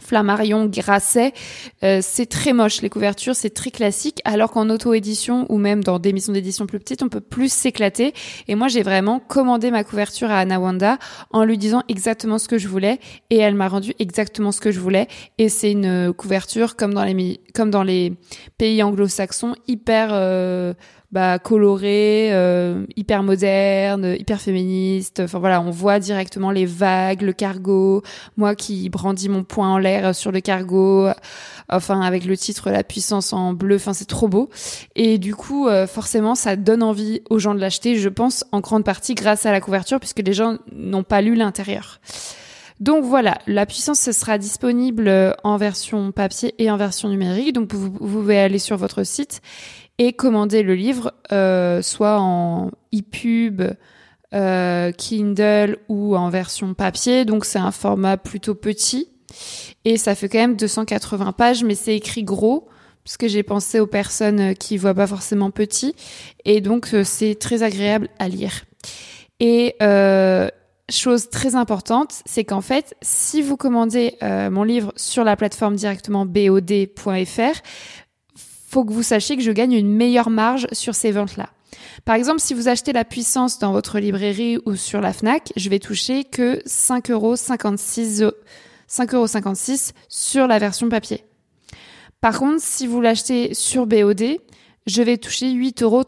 Flammarion, 0.01 0.65
Grasset, 0.65 1.33
euh, 1.83 1.99
c'est 2.01 2.27
très 2.27 2.53
moche 2.53 2.81
les 2.81 2.89
couvertures, 2.89 3.35
c'est 3.35 3.49
très 3.49 3.71
classique, 3.71 4.21
alors 4.25 4.51
qu'en 4.51 4.69
auto-édition 4.69 5.45
ou 5.49 5.57
même 5.57 5.83
dans 5.83 5.99
des 5.99 6.13
missions 6.13 6.33
d'édition 6.33 6.67
plus 6.67 6.79
petites, 6.79 7.03
on 7.03 7.09
peut 7.09 7.21
plus 7.21 7.51
s'éclater. 7.51 8.13
Et 8.47 8.55
moi, 8.55 8.67
j'ai 8.67 8.83
vraiment 8.83 9.19
commandé 9.19 9.71
ma 9.71 9.83
couverture 9.83 10.29
à 10.29 10.39
Anna 10.39 10.59
Wanda 10.59 10.97
en 11.31 11.43
lui 11.43 11.57
disant 11.57 11.83
exactement 11.89 12.37
ce 12.37 12.47
que 12.47 12.57
je 12.57 12.67
voulais, 12.67 12.99
et 13.29 13.37
elle 13.37 13.55
m'a 13.55 13.67
rendu 13.67 13.93
exactement 13.99 14.51
ce 14.51 14.61
que 14.61 14.71
je 14.71 14.79
voulais. 14.79 15.07
Et 15.37 15.49
c'est 15.49 15.71
une 15.71 16.13
couverture 16.13 16.75
comme 16.75 16.93
dans 16.93 17.03
les 17.03 17.39
comme 17.53 17.71
dans 17.71 17.83
les 17.83 18.13
pays 18.57 18.83
anglo-saxons, 18.83 19.55
hyper 19.67 20.09
euh, 20.11 20.73
bah, 21.11 21.39
coloré, 21.39 22.29
euh, 22.33 22.85
hyper 22.97 23.23
moderne, 23.23 24.15
hyper 24.19 24.41
féministe. 24.41 25.21
Enfin 25.21 25.39
voilà, 25.39 25.61
on 25.61 25.71
voit 25.71 25.99
directement 25.99 26.51
les 26.51 26.65
vagues, 26.65 27.21
le 27.21 27.31
cargo, 27.31 28.03
moi 28.35 28.55
qui 28.55 28.89
brandis 28.89 29.29
mon 29.29 29.43
poing 29.43 29.69
en 29.69 29.77
l'air 29.77 30.13
sur 30.13 30.33
le 30.33 30.41
cargo, 30.41 31.09
enfin 31.69 32.01
avec 32.01 32.25
le 32.25 32.35
titre 32.35 32.71
La 32.71 32.83
puissance 32.83 33.31
en 33.31 33.53
bleu, 33.53 33.77
enfin 33.77 33.93
c'est 33.93 34.05
trop 34.05 34.27
beau. 34.27 34.49
Et 34.95 35.17
du 35.17 35.33
coup, 35.33 35.67
euh, 35.67 35.87
forcément, 35.87 36.35
ça 36.35 36.57
donne 36.57 36.83
envie 36.83 37.21
aux 37.29 37.39
gens 37.39 37.55
de 37.55 37.61
l'acheter, 37.61 37.95
je 37.95 38.09
pense 38.09 38.43
en 38.51 38.59
grande 38.59 38.83
partie 38.83 39.15
grâce 39.15 39.45
à 39.45 39.51
la 39.51 39.61
couverture, 39.61 39.99
puisque 39.99 40.19
les 40.19 40.33
gens 40.33 40.57
n'ont 40.73 41.03
pas 41.03 41.21
lu 41.21 41.35
l'intérieur. 41.35 42.01
Donc 42.79 43.05
voilà, 43.05 43.39
la 43.47 43.65
puissance 43.65 43.99
ce 43.99 44.11
sera 44.11 44.37
disponible 44.37 45.35
en 45.43 45.57
version 45.57 46.11
papier 46.11 46.53
et 46.59 46.69
en 46.69 46.77
version 46.77 47.09
numérique. 47.09 47.53
Donc 47.53 47.73
vous, 47.73 47.91
vous 47.91 48.19
pouvez 48.19 48.37
aller 48.37 48.59
sur 48.59 48.77
votre 48.77 49.03
site 49.03 49.41
et 49.97 50.13
commander 50.13 50.63
le 50.63 50.75
livre, 50.75 51.13
euh, 51.31 51.81
soit 51.81 52.19
en 52.19 52.71
e-pub, 52.93 53.61
euh, 54.33 54.91
Kindle 54.91 55.77
ou 55.87 56.15
en 56.15 56.29
version 56.29 56.73
papier. 56.73 57.25
Donc 57.25 57.45
c'est 57.45 57.59
un 57.59 57.71
format 57.71 58.17
plutôt 58.17 58.55
petit 58.55 59.09
et 59.85 59.97
ça 59.97 60.15
fait 60.15 60.29
quand 60.29 60.39
même 60.39 60.55
280 60.55 61.31
pages, 61.33 61.63
mais 61.63 61.75
c'est 61.75 61.95
écrit 61.95 62.23
gros 62.23 62.67
parce 63.03 63.17
que 63.17 63.27
j'ai 63.27 63.43
pensé 63.43 63.79
aux 63.79 63.87
personnes 63.87 64.53
qui 64.55 64.77
voient 64.77 64.93
pas 64.93 65.07
forcément 65.07 65.49
petit 65.49 65.95
et 66.45 66.61
donc 66.61 66.93
euh, 66.93 67.03
c'est 67.03 67.35
très 67.35 67.63
agréable 67.63 68.09
à 68.19 68.27
lire. 68.27 68.65
Et 69.39 69.75
euh, 69.81 70.49
chose 70.89 71.29
très 71.29 71.55
importante, 71.55 72.21
c'est 72.25 72.43
qu'en 72.43 72.61
fait, 72.61 72.95
si 73.01 73.41
vous 73.41 73.57
commandez 73.57 74.15
euh, 74.23 74.49
mon 74.49 74.63
livre 74.63 74.93
sur 74.95 75.23
la 75.23 75.35
plateforme 75.35 75.75
directement 75.75 76.25
bod.fr, 76.25 77.61
faut 78.67 78.83
que 78.83 78.91
vous 78.91 79.03
sachiez 79.03 79.37
que 79.37 79.43
je 79.43 79.51
gagne 79.51 79.73
une 79.73 79.89
meilleure 79.89 80.29
marge 80.29 80.67
sur 80.73 80.93
ces 80.93 81.11
ventes-là. 81.11 81.49
Par 82.05 82.15
exemple, 82.15 82.39
si 82.39 82.53
vous 82.53 82.67
achetez 82.67 82.93
la 82.93 83.05
puissance 83.05 83.59
dans 83.59 83.71
votre 83.71 83.99
librairie 83.99 84.59
ou 84.65 84.75
sur 84.75 85.01
la 85.01 85.13
FNAC, 85.13 85.53
je 85.55 85.69
vais 85.69 85.79
toucher 85.79 86.23
que 86.23 86.61
5,56 86.65 87.11
euros, 87.11 88.33
5,56 88.89 89.13
euros 89.13 89.93
sur 90.09 90.47
la 90.47 90.59
version 90.59 90.89
papier. 90.89 91.23
Par 92.21 92.39
contre, 92.39 92.61
si 92.61 92.87
vous 92.87 92.99
l'achetez 92.99 93.53
sur 93.53 93.85
BOD, 93.85 94.39
je 94.87 95.01
vais 95.01 95.17
toucher 95.17 95.47
8,34 95.47 95.83
euros, 95.83 96.03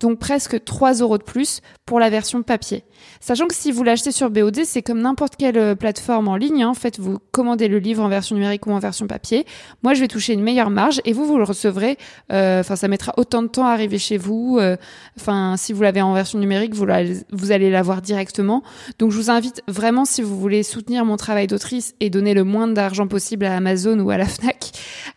donc 0.00 0.18
presque 0.20 0.62
3 0.62 0.94
euros 0.94 1.18
de 1.18 1.24
plus 1.24 1.60
pour 1.84 1.98
la 1.98 2.10
version 2.10 2.42
papier. 2.42 2.84
Sachant 3.20 3.46
que 3.46 3.54
si 3.54 3.72
vous 3.72 3.82
l'achetez 3.82 4.12
sur 4.12 4.30
BOD, 4.30 4.60
c'est 4.64 4.82
comme 4.82 5.00
n'importe 5.00 5.34
quelle 5.36 5.58
euh, 5.58 5.74
plateforme 5.74 6.28
en 6.28 6.36
ligne. 6.36 6.62
Hein. 6.62 6.68
En 6.68 6.74
fait, 6.74 6.98
vous 7.00 7.18
commandez 7.32 7.66
le 7.66 7.78
livre 7.78 8.02
en 8.02 8.08
version 8.08 8.36
numérique 8.36 8.66
ou 8.66 8.70
en 8.70 8.78
version 8.78 9.08
papier. 9.08 9.44
Moi, 9.82 9.94
je 9.94 10.00
vais 10.00 10.08
toucher 10.08 10.32
une 10.32 10.42
meilleure 10.42 10.70
marge 10.70 11.00
et 11.04 11.12
vous, 11.12 11.26
vous 11.26 11.36
le 11.36 11.44
recevrez. 11.44 11.98
Euh, 12.32 12.60
enfin, 12.60 12.76
ça 12.76 12.86
mettra 12.86 13.12
autant 13.16 13.42
de 13.42 13.48
temps 13.48 13.66
à 13.66 13.72
arriver 13.72 13.98
chez 13.98 14.16
vous. 14.16 14.58
Euh, 14.60 14.76
enfin, 15.18 15.56
si 15.58 15.72
vous 15.72 15.82
l'avez 15.82 16.00
en 16.00 16.14
version 16.14 16.38
numérique, 16.38 16.74
vous, 16.74 16.86
vous 17.32 17.52
allez 17.52 17.70
l'avoir 17.70 18.00
directement. 18.00 18.62
Donc, 19.00 19.10
je 19.10 19.16
vous 19.16 19.30
invite 19.30 19.62
vraiment, 19.66 20.04
si 20.04 20.22
vous 20.22 20.38
voulez 20.38 20.62
soutenir 20.62 21.04
mon 21.04 21.16
travail 21.16 21.48
d'autrice 21.48 21.94
et 21.98 22.10
donner 22.10 22.32
le 22.32 22.44
moins 22.44 22.68
d'argent 22.68 23.08
possible 23.08 23.44
à 23.44 23.56
Amazon 23.56 23.98
ou 23.98 24.10
à 24.10 24.18
la 24.18 24.26
Fnac, 24.26 24.70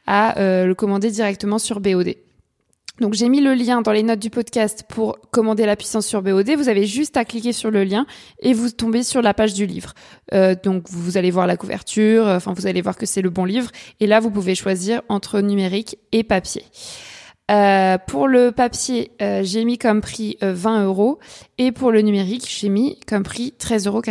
à 0.08 0.34
le 0.38 0.74
commander 0.74 1.12
directement 1.12 1.60
sur 1.60 1.80
BOD. 1.80 2.16
Donc 3.00 3.14
j'ai 3.14 3.30
mis 3.30 3.42
le 3.42 3.54
lien 3.54 3.82
dans 3.82 3.92
les 3.92 4.04
notes 4.04 4.20
du 4.20 4.30
podcast 4.30 4.84
pour 4.90 5.18
commander 5.32 5.66
la 5.66 5.76
puissance 5.76 6.06
sur 6.08 6.22
BOD. 6.22 6.50
Vous 6.52 6.70
avez 6.70 6.86
juste 6.86 7.16
à 7.18 7.26
cliquer 7.26 7.54
sur 7.54 7.70
le 7.70 7.84
lien 7.84 8.06
et 8.40 8.54
vous 8.54 8.72
tombez 8.72 9.04
sur 9.04 9.22
la 9.22 9.34
page 9.34 9.54
du 9.54 9.66
livre. 9.66 9.94
Euh, 10.34 10.56
donc 10.62 10.90
vous 10.90 11.18
allez 11.18 11.30
voir 11.30 11.45
la 11.45 11.57
couverture, 11.57 12.26
enfin 12.26 12.54
vous 12.54 12.66
allez 12.66 12.81
voir 12.81 12.98
que 12.98 13.06
c'est 13.06 13.21
le 13.21 13.30
bon 13.30 13.45
livre. 13.45 13.69
Et 14.00 14.07
là 14.07 14.19
vous 14.19 14.31
pouvez 14.31 14.56
choisir 14.56 15.02
entre 15.10 15.42
numérique 15.42 15.98
et 16.12 16.24
papier. 16.24 16.64
Euh, 17.49 17.97
pour 17.97 18.27
le 18.27 18.51
papier, 18.51 19.11
euh, 19.21 19.42
j'ai 19.42 19.63
mis 19.63 19.77
comme 19.77 20.01
prix 20.01 20.37
20 20.42 20.83
euros 20.83 21.18
et 21.57 21.71
pour 21.71 21.92
le 21.92 22.01
numérique, 22.01 22.45
j'ai 22.49 22.68
mis 22.68 22.99
comme 23.07 23.23
prix 23.23 23.54
13,99 23.59 23.87
euros. 23.87 24.01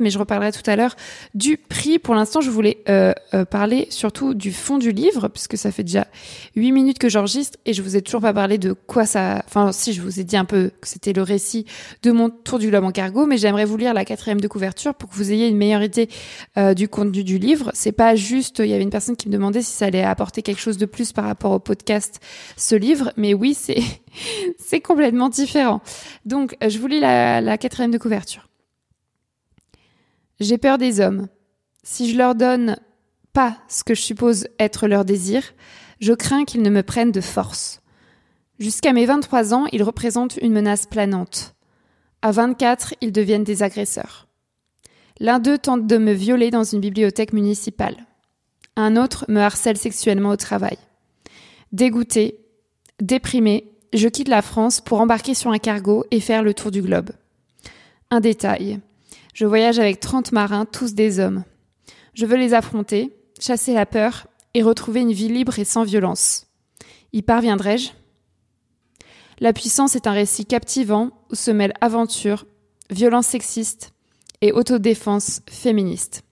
Mais 0.00 0.10
je 0.10 0.18
reparlerai 0.18 0.52
tout 0.52 0.68
à 0.70 0.76
l'heure 0.76 0.94
du 1.34 1.56
prix. 1.56 1.98
Pour 1.98 2.14
l'instant, 2.14 2.40
je 2.40 2.50
voulais 2.50 2.78
euh, 2.88 3.12
parler 3.50 3.88
surtout 3.90 4.34
du 4.34 4.52
fond 4.52 4.78
du 4.78 4.92
livre 4.92 5.28
puisque 5.28 5.56
ça 5.56 5.72
fait 5.72 5.82
déjà 5.82 6.06
8 6.54 6.72
minutes 6.72 6.98
que 6.98 7.08
j'enregistre 7.08 7.58
et 7.66 7.72
je 7.72 7.82
vous 7.82 7.96
ai 7.96 8.02
toujours 8.02 8.20
pas 8.20 8.32
parlé 8.32 8.58
de 8.58 8.72
quoi 8.72 9.06
ça. 9.06 9.42
Enfin, 9.46 9.72
si 9.72 9.92
je 9.92 10.00
vous 10.00 10.20
ai 10.20 10.24
dit 10.24 10.36
un 10.36 10.44
peu 10.44 10.70
que 10.80 10.86
c'était 10.86 11.12
le 11.12 11.22
récit 11.22 11.66
de 12.02 12.12
mon 12.12 12.30
tour 12.30 12.58
du 12.58 12.68
globe 12.68 12.84
en 12.84 12.92
cargo, 12.92 13.26
mais 13.26 13.38
j'aimerais 13.38 13.64
vous 13.64 13.76
lire 13.76 13.92
la 13.92 14.04
quatrième 14.04 14.40
de 14.40 14.48
couverture 14.48 14.94
pour 14.94 15.10
que 15.10 15.16
vous 15.16 15.32
ayez 15.32 15.48
une 15.48 15.56
meilleure 15.56 15.82
idée 15.82 16.08
du 16.76 16.88
contenu 16.88 17.24
du 17.24 17.38
livre. 17.38 17.70
C'est 17.74 17.92
pas 17.92 18.14
juste. 18.14 18.60
Il 18.60 18.66
y 18.66 18.74
avait 18.74 18.82
une 18.82 18.90
personne 18.90 19.16
qui 19.16 19.28
me 19.28 19.32
demandait 19.32 19.62
si 19.62 19.72
ça 19.72 19.86
allait 19.86 20.04
apporter 20.04 20.42
quelque 20.42 20.60
chose 20.60 20.78
de 20.78 20.86
plus 20.86 21.12
par 21.12 21.24
rapport 21.24 21.52
au 21.52 21.58
podcast 21.58 22.20
ce 22.68 22.74
livre, 22.74 23.12
mais 23.16 23.34
oui, 23.34 23.54
c'est 23.54 23.82
c'est 24.58 24.80
complètement 24.80 25.28
différent. 25.28 25.80
Donc, 26.24 26.56
je 26.66 26.78
vous 26.78 26.86
lis 26.86 27.00
la, 27.00 27.40
la 27.40 27.58
quatrième 27.58 27.90
de 27.90 27.98
couverture. 27.98 28.48
J'ai 30.40 30.58
peur 30.58 30.78
des 30.78 31.00
hommes. 31.00 31.28
Si 31.82 32.10
je 32.10 32.16
leur 32.16 32.34
donne 32.34 32.76
pas 33.32 33.58
ce 33.68 33.84
que 33.84 33.94
je 33.94 34.02
suppose 34.02 34.48
être 34.58 34.86
leur 34.86 35.04
désir, 35.04 35.42
je 36.00 36.12
crains 36.12 36.44
qu'ils 36.44 36.62
ne 36.62 36.70
me 36.70 36.82
prennent 36.82 37.12
de 37.12 37.20
force. 37.20 37.80
Jusqu'à 38.58 38.92
mes 38.92 39.06
23 39.06 39.54
ans, 39.54 39.66
ils 39.72 39.82
représentent 39.82 40.36
une 40.42 40.52
menace 40.52 40.86
planante. 40.86 41.54
À 42.22 42.32
24, 42.32 42.94
ils 43.00 43.12
deviennent 43.12 43.44
des 43.44 43.62
agresseurs. 43.62 44.28
L'un 45.20 45.38
d'eux 45.38 45.58
tente 45.58 45.86
de 45.86 45.96
me 45.96 46.12
violer 46.12 46.50
dans 46.50 46.64
une 46.64 46.80
bibliothèque 46.80 47.32
municipale. 47.32 47.96
Un 48.76 48.96
autre 48.96 49.24
me 49.28 49.40
harcèle 49.40 49.76
sexuellement 49.76 50.30
au 50.30 50.36
travail. 50.36 50.76
Dégoûté, 51.72 52.47
Déprimé, 53.00 53.70
je 53.92 54.08
quitte 54.08 54.28
la 54.28 54.42
France 54.42 54.80
pour 54.80 55.00
embarquer 55.00 55.34
sur 55.34 55.52
un 55.52 55.58
cargo 55.58 56.04
et 56.10 56.20
faire 56.20 56.42
le 56.42 56.52
tour 56.52 56.72
du 56.72 56.82
globe. 56.82 57.10
Un 58.10 58.18
détail. 58.20 58.80
Je 59.34 59.46
voyage 59.46 59.78
avec 59.78 60.00
30 60.00 60.32
marins, 60.32 60.64
tous 60.64 60.94
des 60.94 61.20
hommes. 61.20 61.44
Je 62.14 62.26
veux 62.26 62.36
les 62.36 62.54
affronter, 62.54 63.16
chasser 63.38 63.72
la 63.72 63.86
peur 63.86 64.26
et 64.54 64.62
retrouver 64.62 65.00
une 65.00 65.12
vie 65.12 65.28
libre 65.28 65.60
et 65.60 65.64
sans 65.64 65.84
violence. 65.84 66.48
Y 67.12 67.22
parviendrai-je? 67.22 67.90
La 69.38 69.52
puissance 69.52 69.94
est 69.94 70.08
un 70.08 70.12
récit 70.12 70.44
captivant 70.44 71.10
où 71.30 71.36
se 71.36 71.52
mêlent 71.52 71.74
aventure, 71.80 72.46
violence 72.90 73.28
sexiste 73.28 73.92
et 74.40 74.50
autodéfense 74.50 75.42
féministe. 75.48 76.24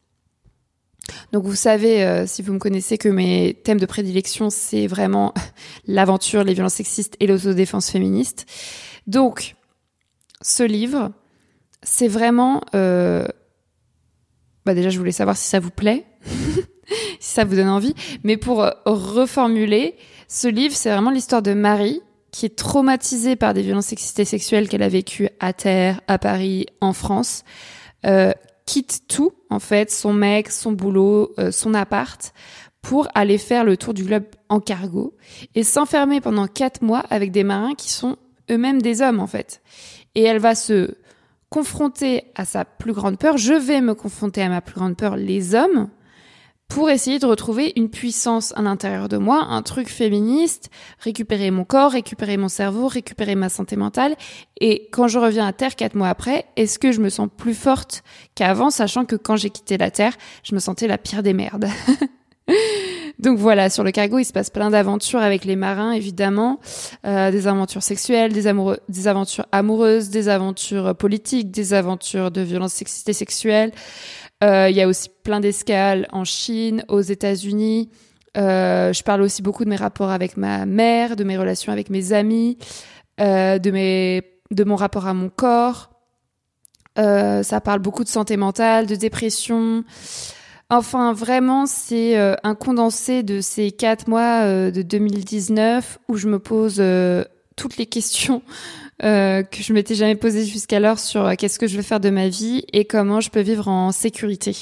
Donc 1.33 1.45
vous 1.45 1.55
savez, 1.55 2.03
euh, 2.03 2.27
si 2.27 2.43
vous 2.43 2.53
me 2.53 2.59
connaissez, 2.59 2.99
que 2.99 3.09
mes 3.09 3.55
thèmes 3.65 3.81
de 3.81 3.87
prédilection, 3.87 4.51
c'est 4.51 4.87
vraiment 4.87 5.35
l'aventure, 5.87 6.45
les 6.45 6.55
violences 6.55 6.75
sexistes 6.75 7.17
et 7.21 7.27
l'autodéfense 7.27 7.91
féministe. 7.91 8.47
Donc, 9.07 9.55
ce 10.43 10.63
livre, 10.63 11.13
c'est 11.83 12.09
vraiment... 12.09 12.63
Euh... 12.75 13.27
Bah 14.65 14.75
déjà, 14.75 14.91
je 14.91 14.99
voulais 14.99 15.13
savoir 15.13 15.37
si 15.37 15.49
ça 15.49 15.61
vous 15.61 15.71
plaît, 15.71 16.05
si 17.21 17.33
ça 17.35 17.45
vous 17.45 17.55
donne 17.55 17.69
envie. 17.69 17.95
Mais 18.25 18.37
pour 18.37 18.65
euh, 18.65 18.71
reformuler, 18.85 19.95
ce 20.29 20.49
livre, 20.49 20.75
c'est 20.75 20.91
vraiment 20.91 21.13
l'histoire 21.13 21.43
de 21.43 21.55
Marie, 21.55 22.03
qui 22.33 22.47
est 22.47 22.57
traumatisée 22.57 23.37
par 23.37 23.55
des 23.55 23.63
violences 23.63 23.87
sexistes 23.87 24.19
et 24.19 24.25
sexuelles 24.25 24.69
qu'elle 24.69 24.83
a 24.83 24.89
vécues 24.89 25.29
à 25.41 25.53
Terre, 25.53 26.01
à 26.09 26.19
Paris, 26.19 26.67
en 26.81 26.93
France, 26.93 27.45
euh, 28.05 28.33
quitte 28.67 29.05
tout, 29.09 29.33
en 29.49 29.61
fait, 29.61 29.91
son 29.91 30.13
mec, 30.13 30.51
son 30.51 30.73
boulot, 30.73 31.33
euh, 31.39 31.51
son 31.51 31.73
appart, 31.73 32.35
pour 32.83 33.09
aller 33.15 33.39
faire 33.39 33.65
le 33.65 33.77
tour 33.77 33.95
du 33.95 34.05
globe 34.05 34.27
en 34.49 34.61
cargo 34.61 35.17
et 35.55 35.63
s'enfermer 35.63 36.21
pendant 36.21 36.47
quatre 36.47 36.83
mois 36.83 37.05
avec 37.11 37.33
des 37.33 37.45
marins 37.45 37.75
qui 37.75 37.91
sont 37.91 38.17
eux-mêmes 38.51 38.83
des 38.83 39.03
hommes, 39.03 39.21
en 39.21 39.27
fait. 39.27 39.63
Et 40.15 40.23
elle 40.23 40.39
va 40.39 40.55
se 40.55 40.95
confronter 41.49 42.25
à 42.35 42.45
sa 42.45 42.65
plus 42.65 42.93
grande 42.93 43.19
peur. 43.19 43.39
Je 43.39 43.55
vais 43.55 43.81
me 43.81 43.95
confronter 43.95 44.43
à 44.43 44.49
ma 44.49 44.61
plus 44.61 44.75
grande 44.75 44.97
peur, 44.97 45.17
les 45.17 45.55
hommes, 45.55 45.89
pour 46.69 46.91
essayer 46.91 47.19
de 47.19 47.27
retrouver 47.27 47.73
une 47.77 47.89
puissance 47.89 48.53
à 48.57 48.63
l'intérieur 48.63 49.09
de 49.09 49.17
moi, 49.17 49.47
un 49.49 49.63
truc 49.63 49.89
féministe, 49.89 50.71
récupérer 50.99 51.51
mon 51.51 51.65
corps, 51.65 51.93
récupérer 51.93 52.37
mon 52.37 52.49
cerveau, 52.49 52.89
récupérer 52.89 53.35
ma 53.35 53.49
santé 53.49 53.77
mentale. 53.77 54.17
Et 54.61 54.89
quand 54.91 55.09
je 55.09 55.19
reviens 55.19 55.47
à 55.47 55.53
Terre 55.53 55.77
quatre 55.77 55.95
mois 55.95 56.09
après, 56.09 56.47
est-ce 56.57 56.79
que 56.79 56.93
je 56.93 57.01
me 57.01 57.09
sens 57.09 57.29
plus 57.35 57.55
forte 57.55 58.03
qu'avant, 58.35 58.71
sachant 58.71 59.05
que 59.05 59.17
quand 59.17 59.37
j'ai 59.37 59.51
quitté 59.51 59.79
la 59.79 59.91
Terre, 59.91 60.17
je 60.43 60.55
me 60.55 60.61
sentais 60.61 60.89
la 60.89 60.99
pire 60.99 61.23
des 61.23 61.35
merdes? 61.35 61.69
Donc 63.19 63.39
voilà, 63.39 63.71
sur 63.71 63.83
le 63.83 63.93
cargo, 63.93 64.19
il 64.19 64.25
se 64.25 64.33
passe 64.33 64.51
plein 64.51 64.71
d'aventures 64.71 65.21
avec 65.21 65.45
les 65.47 65.57
marins, 65.57 65.93
évidemment, 65.93 66.61
euh, 67.07 67.31
des 67.31 67.47
aventures 67.47 67.83
sexuelles, 67.83 68.33
des, 68.33 68.47
amoureux, 68.47 68.79
des 68.91 69.09
aventures 69.09 69.47
amoureuses, 69.53 70.11
des 70.11 70.29
aventures 70.29 70.95
politiques, 70.95 71.51
des 71.51 71.73
aventures 71.73 72.31
de 72.31 72.43
violence. 72.43 72.83
Euh, 72.83 73.71
il 74.43 74.75
y 74.75 74.83
a 74.83 74.89
aussi 74.89 75.09
plein 75.23 75.41
d'escales 75.41 76.07
en 76.13 76.25
Chine, 76.25 76.85
aux 76.89 77.01
États-Unis. 77.01 77.91
Euh, 78.37 78.93
je 78.93 79.03
parle 79.03 79.23
aussi 79.23 79.43
beaucoup 79.43 79.65
de 79.65 79.71
mes 79.71 79.77
rapports 79.77 80.11
avec 80.11 80.37
ma 80.37 80.67
mère, 80.67 81.17
de 81.17 81.25
mes 81.25 81.39
relations 81.39 81.73
avec 81.73 81.89
mes 81.89 82.13
amis, 82.13 82.59
euh, 83.21 83.59
de 83.59 83.71
mes, 83.71 84.23
de 84.51 84.65
mon 84.65 84.77
rapport 84.77 85.07
à 85.07 85.15
mon 85.15 85.31
corps. 85.31 85.91
Euh, 86.99 87.43
ça 87.43 87.61
parle 87.61 87.81
beaucoup 87.81 88.05
de 88.05 88.09
santé 88.09 88.37
mentale, 88.37 88.87
de 88.87 88.95
dépression. 88.95 89.85
Enfin, 90.69 91.13
vraiment, 91.13 91.67
c'est 91.67 92.19
euh, 92.19 92.35
un 92.43 92.55
condensé 92.55 93.23
de 93.23 93.41
ces 93.41 93.71
quatre 93.71 94.09
mois 94.09 94.45
euh, 94.45 94.71
de 94.71 94.83
2019 94.83 95.99
où 96.09 96.17
je 96.17 96.29
me 96.29 96.39
pose 96.39 96.83
toutes 97.57 97.77
les 97.79 97.87
questions 97.87 98.43
euh, 99.03 99.43
que 99.43 99.63
je 99.63 99.73
m'étais 99.73 99.95
jamais 99.95 100.15
posé 100.15 100.45
jusqu'alors 100.45 100.99
sur 100.99 101.27
euh, 101.27 101.35
qu'est-ce 101.37 101.59
que 101.59 101.67
je 101.67 101.77
veux 101.77 101.83
faire 101.83 102.01
de 102.01 102.11
ma 102.11 102.29
vie 102.29 102.65
et 102.73 102.85
comment 102.87 103.21
je 103.21 103.31
peux 103.31 103.41
vivre 103.41 103.69
en 103.69 103.93
sécurité. 103.93 104.57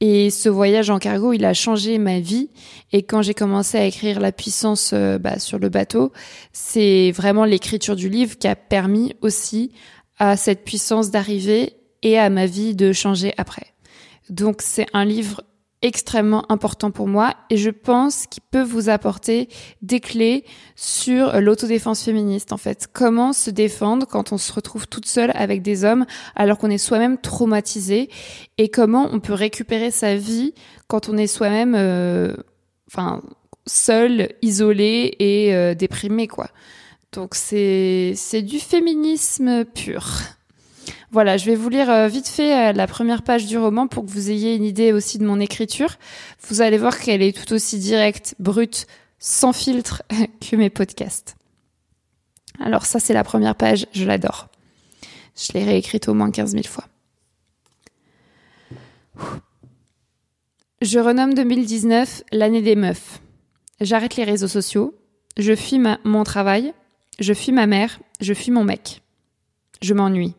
Et 0.00 0.30
ce 0.30 0.48
voyage 0.48 0.90
en 0.90 1.00
cargo, 1.00 1.32
il 1.32 1.44
a 1.44 1.54
changé 1.54 1.98
ma 1.98 2.20
vie. 2.20 2.50
Et 2.92 3.02
quand 3.02 3.20
j'ai 3.20 3.34
commencé 3.34 3.76
à 3.76 3.84
écrire 3.84 4.20
La 4.20 4.30
puissance 4.30 4.92
euh, 4.94 5.18
bah, 5.18 5.40
sur 5.40 5.58
le 5.58 5.68
bateau, 5.68 6.12
c'est 6.52 7.10
vraiment 7.10 7.44
l'écriture 7.44 7.96
du 7.96 8.08
livre 8.08 8.38
qui 8.38 8.46
a 8.46 8.54
permis 8.54 9.14
aussi 9.22 9.72
à 10.18 10.36
cette 10.36 10.64
puissance 10.64 11.10
d'arriver 11.10 11.74
et 12.02 12.16
à 12.16 12.30
ma 12.30 12.46
vie 12.46 12.76
de 12.76 12.92
changer 12.92 13.34
après. 13.38 13.66
Donc 14.30 14.62
c'est 14.62 14.86
un 14.92 15.04
livre 15.04 15.42
extrêmement 15.82 16.50
important 16.50 16.90
pour 16.90 17.06
moi 17.06 17.34
et 17.50 17.56
je 17.56 17.70
pense 17.70 18.26
qu'il 18.26 18.42
peut 18.50 18.62
vous 18.62 18.88
apporter 18.88 19.48
des 19.80 20.00
clés 20.00 20.44
sur 20.74 21.40
l'autodéfense 21.40 22.02
féministe 22.02 22.52
en 22.52 22.56
fait. 22.56 22.88
Comment 22.92 23.32
se 23.32 23.50
défendre 23.50 24.06
quand 24.06 24.32
on 24.32 24.38
se 24.38 24.52
retrouve 24.52 24.88
toute 24.88 25.06
seule 25.06 25.30
avec 25.34 25.62
des 25.62 25.84
hommes 25.84 26.04
alors 26.34 26.58
qu'on 26.58 26.70
est 26.70 26.78
soi-même 26.78 27.18
traumatisé 27.18 28.10
et 28.58 28.68
comment 28.68 29.08
on 29.12 29.20
peut 29.20 29.34
récupérer 29.34 29.90
sa 29.90 30.16
vie 30.16 30.52
quand 30.88 31.08
on 31.08 31.16
est 31.16 31.28
soi-même 31.28 31.74
euh, 31.76 32.34
enfin 32.90 33.22
seul, 33.66 34.30
isolé 34.42 35.14
et 35.18 35.54
euh, 35.54 35.74
déprimé 35.74 36.26
quoi. 36.26 36.48
Donc 37.12 37.34
c'est 37.34 38.14
c'est 38.16 38.42
du 38.42 38.58
féminisme 38.58 39.64
pur. 39.64 40.37
Voilà, 41.10 41.38
je 41.38 41.46
vais 41.46 41.54
vous 41.54 41.70
lire 41.70 41.90
euh, 41.90 42.06
vite 42.06 42.28
fait 42.28 42.68
euh, 42.68 42.72
la 42.72 42.86
première 42.86 43.22
page 43.22 43.46
du 43.46 43.56
roman 43.56 43.86
pour 43.86 44.04
que 44.04 44.10
vous 44.10 44.30
ayez 44.30 44.54
une 44.54 44.64
idée 44.64 44.92
aussi 44.92 45.18
de 45.18 45.24
mon 45.24 45.40
écriture. 45.40 45.94
Vous 46.48 46.60
allez 46.60 46.76
voir 46.76 46.98
qu'elle 46.98 47.22
est 47.22 47.36
tout 47.36 47.54
aussi 47.54 47.78
directe, 47.78 48.34
brute, 48.38 48.86
sans 49.18 49.54
filtre 49.54 50.02
que 50.40 50.56
mes 50.56 50.68
podcasts. 50.68 51.36
Alors 52.60 52.84
ça, 52.84 53.00
c'est 53.00 53.14
la 53.14 53.24
première 53.24 53.54
page, 53.54 53.86
je 53.92 54.04
l'adore. 54.04 54.48
Je 55.34 55.52
l'ai 55.54 55.64
réécrite 55.64 56.08
au 56.08 56.14
moins 56.14 56.30
15 56.30 56.52
000 56.52 56.64
fois. 56.64 56.84
Je 60.82 60.98
renomme 60.98 61.34
2019 61.34 62.24
l'année 62.32 62.62
des 62.62 62.76
meufs. 62.76 63.20
J'arrête 63.80 64.16
les 64.16 64.24
réseaux 64.24 64.48
sociaux, 64.48 64.94
je 65.36 65.54
fuis 65.54 65.80
mon 66.04 66.24
travail, 66.24 66.74
je 67.18 67.32
fuis 67.32 67.52
ma 67.52 67.66
mère, 67.66 67.98
je 68.20 68.34
fuis 68.34 68.50
mon 68.50 68.64
mec. 68.64 69.02
Je 69.80 69.94
m'ennuie. 69.94 70.34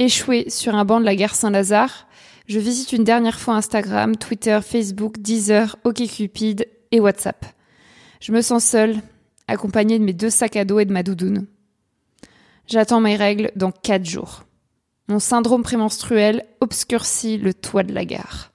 Échoué 0.00 0.48
sur 0.48 0.76
un 0.76 0.86
banc 0.86 0.98
de 0.98 1.04
la 1.04 1.14
gare 1.14 1.34
Saint-Lazare, 1.34 2.06
je 2.46 2.58
visite 2.58 2.94
une 2.94 3.04
dernière 3.04 3.38
fois 3.38 3.56
Instagram, 3.56 4.16
Twitter, 4.16 4.58
Facebook, 4.62 5.18
Deezer, 5.18 5.76
OkCupid 5.84 6.66
et 6.90 7.00
WhatsApp. 7.00 7.44
Je 8.18 8.32
me 8.32 8.40
sens 8.40 8.64
seule, 8.64 8.96
accompagnée 9.46 9.98
de 9.98 10.04
mes 10.04 10.14
deux 10.14 10.30
sacs 10.30 10.56
à 10.56 10.64
dos 10.64 10.78
et 10.78 10.86
de 10.86 10.92
ma 10.94 11.02
doudoune. 11.02 11.46
J'attends 12.66 13.02
mes 13.02 13.14
règles 13.14 13.50
dans 13.56 13.72
quatre 13.72 14.06
jours. 14.06 14.44
Mon 15.08 15.18
syndrome 15.18 15.62
prémenstruel 15.62 16.46
obscurcit 16.62 17.36
le 17.36 17.52
toit 17.52 17.82
de 17.82 17.92
la 17.92 18.06
gare. 18.06 18.52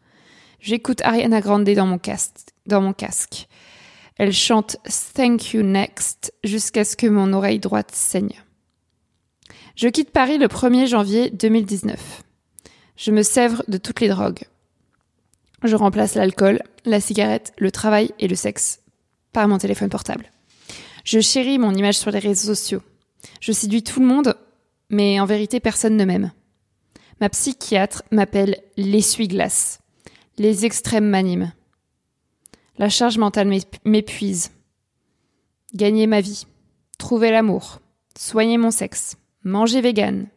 J'écoute 0.60 1.04
Ariana 1.04 1.42
Grande 1.42 1.70
dans 1.70 1.86
mon, 1.86 2.00
casque, 2.00 2.40
dans 2.66 2.82
mon 2.82 2.94
casque. 2.94 3.48
Elle 4.18 4.34
chante 4.34 4.78
Thank 5.14 5.54
You 5.54 5.62
Next 5.62 6.34
jusqu'à 6.44 6.84
ce 6.84 6.98
que 6.98 7.06
mon 7.06 7.34
oreille 7.34 7.60
droite 7.60 7.92
saigne. 7.94 8.45
Je 9.76 9.90
quitte 9.90 10.12
Paris 10.12 10.38
le 10.38 10.48
1er 10.48 10.88
janvier 10.88 11.30
2019. 11.32 12.24
Je 12.96 13.12
me 13.12 13.24
sèvre 13.24 13.62
de 13.68 13.78
toutes 13.78 14.00
les 14.00 14.08
drogues. 14.08 14.46
Je 15.64 15.76
remplace 15.76 16.16
l'alcool, 16.16 16.62
la 16.86 17.02
cigarette, 17.02 17.52
le 17.58 17.72
travail 17.72 18.12
et 18.20 18.30
le 18.30 18.36
sexe 18.36 18.80
par 19.34 19.50
mon 19.50 19.58
téléphone 19.58 19.90
portable. 19.90 20.32
Je 21.04 21.20
chéris 21.20 21.60
mon 21.60 21.74
image 21.74 21.98
sur 21.98 22.10
les 22.10 22.20
réseaux 22.20 22.56
sociaux. 22.56 22.82
Je 23.42 23.52
séduis 23.52 23.84
tout 23.84 24.00
le 24.00 24.06
monde, 24.06 24.38
mais 24.90 25.20
en 25.20 25.26
vérité 25.26 25.60
personne 25.60 25.98
ne 25.98 26.06
m'aime. 26.06 26.32
Ma 27.20 27.28
psychiatre 27.28 28.02
m'appelle 28.12 28.62
l'essuie-glace. 28.78 29.82
Les 30.38 30.66
extrêmes 30.66 31.10
m'animent. 31.10 31.52
La 32.78 32.88
charge 32.88 33.18
mentale 33.18 33.52
m'épuise. 33.84 34.52
Gagner 35.74 36.08
ma 36.08 36.22
vie. 36.22 36.46
Trouver 36.98 37.30
l'amour. 37.30 37.82
Soigner 38.18 38.58
mon 38.58 38.72
sexe 38.72 39.18
manger 39.46 39.80
vegan, 39.80 40.28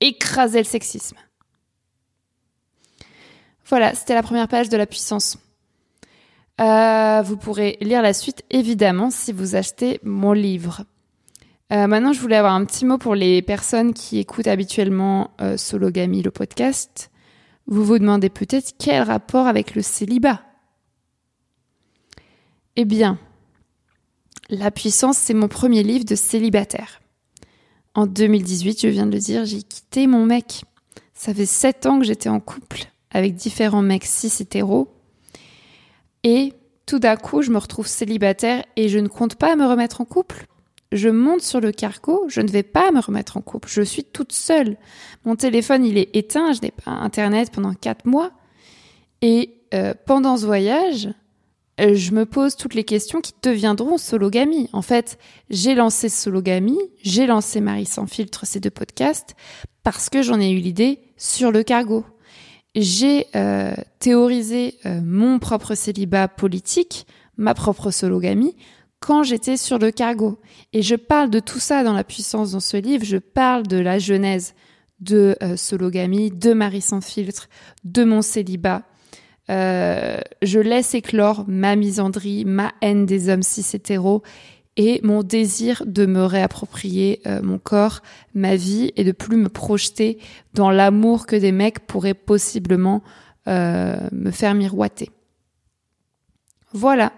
écraser 0.00 0.58
le 0.58 0.64
sexisme. 0.64 1.16
Voilà, 3.66 3.94
c'était 3.94 4.14
la 4.14 4.22
première 4.22 4.48
page 4.48 4.68
de 4.68 4.76
la 4.76 4.86
puissance. 4.86 5.38
Euh, 6.60 7.22
vous 7.22 7.36
pourrez 7.36 7.78
lire 7.80 8.02
la 8.02 8.12
suite 8.12 8.44
évidemment 8.50 9.10
si 9.10 9.32
vous 9.32 9.56
achetez 9.56 9.98
mon 10.02 10.32
livre. 10.32 10.84
Euh, 11.72 11.86
maintenant, 11.86 12.12
je 12.12 12.20
voulais 12.20 12.36
avoir 12.36 12.54
un 12.54 12.64
petit 12.64 12.84
mot 12.84 12.98
pour 12.98 13.14
les 13.14 13.42
personnes 13.42 13.94
qui 13.94 14.18
écoutent 14.18 14.48
habituellement 14.48 15.30
euh, 15.40 15.56
le 15.72 16.30
podcast. 16.30 17.10
Vous 17.66 17.84
vous 17.84 17.98
demandez 17.98 18.28
peut-être 18.28 18.72
quel 18.78 19.02
rapport 19.02 19.46
avec 19.46 19.74
le 19.74 19.82
célibat? 19.82 20.42
Eh 22.76 22.84
bien, 22.84 23.18
La 24.48 24.72
puissance, 24.72 25.16
c'est 25.16 25.34
mon 25.34 25.46
premier 25.46 25.84
livre 25.84 26.04
de 26.04 26.16
célibataire. 26.16 26.99
En 27.94 28.06
2018, 28.06 28.82
je 28.82 28.88
viens 28.88 29.06
de 29.06 29.12
le 29.12 29.18
dire, 29.18 29.44
j'ai 29.44 29.62
quitté 29.62 30.06
mon 30.06 30.24
mec. 30.24 30.62
Ça 31.14 31.34
fait 31.34 31.46
sept 31.46 31.86
ans 31.86 31.98
que 31.98 32.04
j'étais 32.04 32.28
en 32.28 32.40
couple 32.40 32.84
avec 33.10 33.34
différents 33.34 33.82
mecs 33.82 34.04
cis 34.04 34.32
hétéros. 34.40 34.88
Et 36.22 36.52
tout 36.86 36.98
d'un 36.98 37.16
coup, 37.16 37.42
je 37.42 37.50
me 37.50 37.58
retrouve 37.58 37.86
célibataire 37.86 38.64
et 38.76 38.88
je 38.88 38.98
ne 38.98 39.08
compte 39.08 39.34
pas 39.34 39.56
me 39.56 39.66
remettre 39.66 40.00
en 40.00 40.04
couple. 40.04 40.46
Je 40.92 41.08
monte 41.08 41.42
sur 41.42 41.60
le 41.60 41.70
cargo, 41.70 42.24
je 42.28 42.40
ne 42.40 42.48
vais 42.48 42.64
pas 42.64 42.90
me 42.90 43.00
remettre 43.00 43.36
en 43.36 43.40
couple. 43.40 43.68
Je 43.68 43.82
suis 43.82 44.04
toute 44.04 44.32
seule. 44.32 44.76
Mon 45.24 45.36
téléphone, 45.36 45.84
il 45.84 45.98
est 45.98 46.14
éteint, 46.16 46.52
je 46.52 46.60
n'ai 46.62 46.72
pas 46.72 46.90
Internet 46.90 47.52
pendant 47.52 47.74
quatre 47.74 48.06
mois. 48.06 48.32
Et 49.22 49.54
euh, 49.72 49.94
pendant 50.04 50.36
ce 50.36 50.46
voyage, 50.46 51.08
je 51.80 52.12
me 52.12 52.26
pose 52.26 52.56
toutes 52.56 52.74
les 52.74 52.84
questions 52.84 53.20
qui 53.20 53.32
deviendront 53.42 53.96
Sologamy. 53.96 54.68
En 54.72 54.82
fait, 54.82 55.18
j'ai 55.48 55.74
lancé 55.74 56.08
Sologamy, 56.08 56.78
j'ai 57.02 57.26
lancé 57.26 57.60
Marie 57.60 57.86
sans 57.86 58.06
filtre, 58.06 58.46
ces 58.46 58.60
deux 58.60 58.70
podcasts, 58.70 59.34
parce 59.82 60.10
que 60.10 60.22
j'en 60.22 60.40
ai 60.40 60.50
eu 60.50 60.58
l'idée 60.58 61.00
sur 61.16 61.52
le 61.52 61.62
cargo. 61.62 62.04
j'ai 62.74 63.26
euh, 63.34 63.74
théorisé 63.98 64.76
euh, 64.86 65.00
mon 65.02 65.38
propre 65.38 65.74
célibat 65.74 66.28
politique, 66.28 67.06
ma 67.36 67.54
propre 67.54 67.90
sologamie, 67.90 68.54
quand 69.00 69.22
j'étais 69.22 69.56
sur 69.56 69.78
le 69.78 69.90
cargo. 69.90 70.38
Et 70.72 70.82
je 70.82 70.94
parle 70.94 71.30
de 71.30 71.40
tout 71.40 71.58
ça 71.58 71.82
dans 71.82 71.94
la 71.94 72.04
puissance 72.04 72.52
dans 72.52 72.60
ce 72.60 72.76
livre, 72.76 73.04
je 73.04 73.16
parle 73.16 73.66
de 73.66 73.78
la 73.78 73.98
genèse 73.98 74.54
de 75.00 75.36
euh, 75.42 75.56
sologamie, 75.56 76.30
de 76.30 76.52
Marie 76.52 76.82
sans 76.82 77.00
filtre, 77.00 77.48
de 77.84 78.04
mon 78.04 78.22
célibat. 78.22 78.82
Je 79.50 80.58
laisse 80.58 80.94
éclore 80.94 81.44
ma 81.48 81.76
misandrie, 81.76 82.44
ma 82.44 82.72
haine 82.80 83.06
des 83.06 83.28
hommes 83.28 83.42
cis 83.42 83.66
hétéros 83.74 84.22
et 84.76 85.00
mon 85.02 85.22
désir 85.22 85.82
de 85.86 86.06
me 86.06 86.24
réapproprier 86.24 87.20
euh, 87.26 87.42
mon 87.42 87.58
corps, 87.58 88.00
ma 88.34 88.56
vie 88.56 88.92
et 88.96 89.04
de 89.04 89.12
plus 89.12 89.36
me 89.36 89.48
projeter 89.48 90.18
dans 90.54 90.70
l'amour 90.70 91.26
que 91.26 91.36
des 91.36 91.52
mecs 91.52 91.80
pourraient 91.86 92.14
possiblement 92.14 93.02
euh, 93.46 94.08
me 94.12 94.30
faire 94.30 94.54
miroiter. 94.54 95.10
Voilà. 96.72 97.12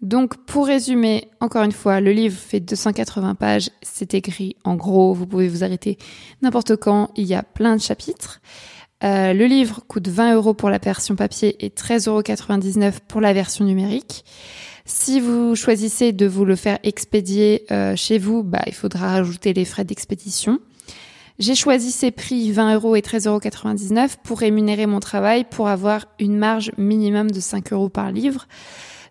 Donc 0.00 0.36
pour 0.44 0.66
résumer, 0.66 1.28
encore 1.40 1.64
une 1.64 1.72
fois, 1.72 2.00
le 2.00 2.12
livre 2.12 2.36
fait 2.36 2.60
280 2.60 3.36
pages, 3.36 3.70
c'est 3.82 4.14
écrit 4.14 4.56
en 4.64 4.74
gros, 4.74 5.12
vous 5.14 5.26
pouvez 5.26 5.48
vous 5.48 5.64
arrêter 5.64 5.98
n'importe 6.40 6.76
quand, 6.76 7.10
il 7.16 7.24
y 7.24 7.34
a 7.34 7.42
plein 7.42 7.74
de 7.76 7.80
chapitres. 7.80 8.40
Euh, 9.02 9.32
le 9.32 9.46
livre 9.46 9.82
coûte 9.88 10.08
20 10.08 10.34
euros 10.34 10.54
pour 10.54 10.70
la 10.70 10.78
version 10.78 11.16
papier 11.16 11.64
et 11.64 11.70
13,99 11.70 12.08
euros 12.08 12.92
pour 13.08 13.20
la 13.20 13.32
version 13.32 13.64
numérique. 13.64 14.24
Si 14.84 15.20
vous 15.20 15.54
choisissez 15.54 16.12
de 16.12 16.26
vous 16.26 16.44
le 16.44 16.56
faire 16.56 16.78
expédier 16.82 17.64
euh, 17.70 17.94
chez 17.96 18.18
vous, 18.18 18.42
bah, 18.42 18.62
il 18.66 18.74
faudra 18.74 19.10
rajouter 19.10 19.52
les 19.52 19.64
frais 19.64 19.84
d'expédition. 19.84 20.58
J'ai 21.38 21.54
choisi 21.54 21.90
ces 21.90 22.10
prix 22.10 22.52
20 22.52 22.74
euros 22.74 22.94
et 22.94 23.00
13,99 23.00 23.96
euros 23.96 24.08
pour 24.22 24.40
rémunérer 24.40 24.86
mon 24.86 25.00
travail 25.00 25.44
pour 25.48 25.68
avoir 25.68 26.06
une 26.18 26.36
marge 26.36 26.72
minimum 26.78 27.30
de 27.30 27.40
5 27.40 27.72
euros 27.72 27.88
par 27.88 28.12
livre. 28.12 28.46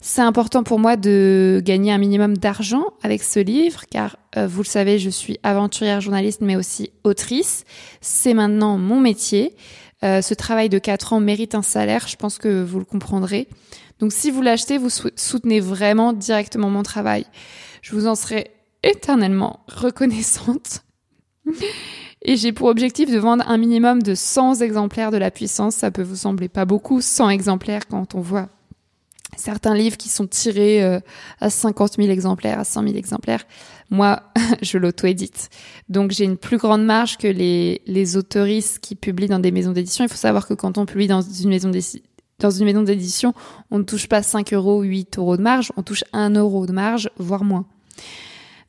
C'est 0.03 0.21
important 0.21 0.63
pour 0.63 0.79
moi 0.79 0.97
de 0.97 1.61
gagner 1.63 1.91
un 1.91 1.99
minimum 1.99 2.35
d'argent 2.35 2.85
avec 3.03 3.21
ce 3.21 3.39
livre 3.39 3.83
car 3.87 4.17
euh, 4.35 4.47
vous 4.47 4.63
le 4.63 4.67
savez, 4.67 4.97
je 4.97 5.11
suis 5.11 5.37
aventurière 5.43 6.01
journaliste 6.01 6.41
mais 6.41 6.55
aussi 6.55 6.91
autrice. 7.03 7.65
C'est 8.01 8.33
maintenant 8.33 8.79
mon 8.79 8.99
métier. 8.99 9.55
Euh, 10.03 10.23
ce 10.23 10.33
travail 10.33 10.69
de 10.69 10.79
4 10.79 11.13
ans 11.13 11.19
mérite 11.19 11.53
un 11.53 11.61
salaire, 11.61 12.07
je 12.07 12.15
pense 12.15 12.39
que 12.39 12.63
vous 12.63 12.79
le 12.79 12.85
comprendrez. 12.85 13.47
Donc 13.99 14.11
si 14.11 14.31
vous 14.31 14.41
l'achetez, 14.41 14.79
vous 14.79 14.89
soutenez 14.89 15.59
vraiment 15.59 16.13
directement 16.13 16.71
mon 16.71 16.81
travail. 16.81 17.27
Je 17.83 17.93
vous 17.93 18.07
en 18.07 18.15
serai 18.15 18.49
éternellement 18.81 19.59
reconnaissante. 19.67 20.83
Et 22.23 22.37
j'ai 22.37 22.51
pour 22.51 22.67
objectif 22.69 23.11
de 23.11 23.19
vendre 23.19 23.43
un 23.47 23.57
minimum 23.57 24.01
de 24.01 24.15
100 24.15 24.61
exemplaires 24.61 25.11
de 25.11 25.17
la 25.17 25.29
puissance. 25.29 25.75
Ça 25.75 25.91
peut 25.91 26.01
vous 26.01 26.15
sembler 26.15 26.49
pas 26.49 26.65
beaucoup, 26.65 27.01
100 27.01 27.29
exemplaires 27.29 27.87
quand 27.87 28.15
on 28.15 28.21
voit 28.21 28.49
certains 29.37 29.75
livres 29.75 29.97
qui 29.97 30.09
sont 30.09 30.27
tirés 30.27 30.83
euh, 30.83 30.99
à 31.39 31.49
50 31.49 31.95
000 31.97 32.09
exemplaires, 32.09 32.59
à 32.59 32.63
100 32.63 32.83
000 32.83 32.95
exemplaires. 32.95 33.45
Moi, 33.89 34.21
je 34.61 34.77
l'auto-édite. 34.77 35.49
Donc 35.89 36.11
j'ai 36.11 36.25
une 36.25 36.37
plus 36.37 36.57
grande 36.57 36.83
marge 36.83 37.17
que 37.17 37.27
les, 37.27 37.81
les 37.85 38.17
autoristes 38.17 38.79
qui 38.79 38.95
publient 38.95 39.27
dans 39.27 39.39
des 39.39 39.51
maisons 39.51 39.71
d'édition. 39.71 40.03
Il 40.05 40.09
faut 40.09 40.15
savoir 40.15 40.47
que 40.47 40.53
quand 40.53 40.77
on 40.77 40.85
publie 40.85 41.07
dans 41.07 41.21
une 41.21 41.49
maison 41.49 41.69
d'édition, 41.69 42.01
dans 42.39 42.49
une 42.49 42.65
maison 42.65 42.81
d'édition, 42.81 43.33
on 43.69 43.79
ne 43.79 43.83
touche 43.83 44.07
pas 44.07 44.23
5 44.23 44.53
euros, 44.53 44.81
8 44.81 45.17
euros 45.19 45.37
de 45.37 45.41
marge, 45.41 45.71
on 45.77 45.83
touche 45.83 46.03
1 46.11 46.31
euro 46.31 46.65
de 46.65 46.71
marge, 46.71 47.09
voire 47.17 47.43
moins. 47.43 47.65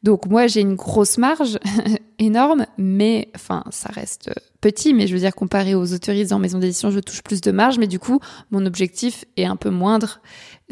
Donc 0.02 0.26
moi 0.26 0.46
j'ai 0.46 0.60
une 0.60 0.74
grosse 0.74 1.18
marge 1.18 1.58
énorme, 2.18 2.66
mais 2.76 3.30
enfin 3.34 3.64
ça 3.70 3.90
reste 3.92 4.30
petit, 4.60 4.94
mais 4.94 5.06
je 5.06 5.14
veux 5.14 5.20
dire 5.20 5.34
comparé 5.34 5.74
aux 5.74 5.92
autorisés 5.92 6.34
en 6.34 6.38
maison 6.38 6.58
d'édition, 6.58 6.90
je 6.90 7.00
touche 7.00 7.22
plus 7.22 7.40
de 7.40 7.50
marge, 7.50 7.78
mais 7.78 7.86
du 7.86 7.98
coup 7.98 8.20
mon 8.50 8.66
objectif 8.66 9.24
est 9.36 9.44
un 9.44 9.56
peu 9.56 9.70
moindre 9.70 10.20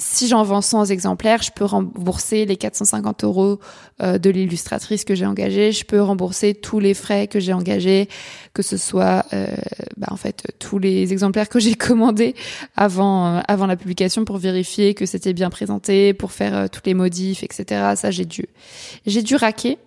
si 0.00 0.28
j'en 0.28 0.42
vends 0.42 0.62
100 0.62 0.86
exemplaires, 0.86 1.42
je 1.42 1.50
peux 1.50 1.64
rembourser 1.64 2.46
les 2.46 2.56
450 2.56 3.22
euros 3.24 3.60
euh, 4.02 4.18
de 4.18 4.30
l'illustratrice 4.30 5.04
que 5.04 5.14
j'ai 5.14 5.26
engagée. 5.26 5.72
Je 5.72 5.84
peux 5.84 6.00
rembourser 6.00 6.54
tous 6.54 6.80
les 6.80 6.94
frais 6.94 7.26
que 7.26 7.38
j'ai 7.38 7.52
engagés, 7.52 8.08
que 8.54 8.62
ce 8.62 8.78
soit 8.78 9.26
euh, 9.34 9.46
bah, 9.98 10.08
en 10.10 10.16
fait 10.16 10.44
tous 10.58 10.78
les 10.78 11.12
exemplaires 11.12 11.48
que 11.48 11.60
j'ai 11.60 11.74
commandés 11.76 12.34
avant 12.76 13.36
euh, 13.36 13.40
avant 13.46 13.66
la 13.66 13.76
publication 13.76 14.24
pour 14.24 14.38
vérifier 14.38 14.94
que 14.94 15.04
c'était 15.04 15.34
bien 15.34 15.50
présenté, 15.50 16.14
pour 16.14 16.32
faire 16.32 16.70
tous 16.70 16.82
les 16.86 16.94
modifs, 16.94 17.42
etc. 17.42 17.92
Ça 17.94 18.10
j'ai 18.10 18.24
dû 18.24 18.46
j'ai 19.06 19.22
dû 19.22 19.36
raquer. 19.36 19.78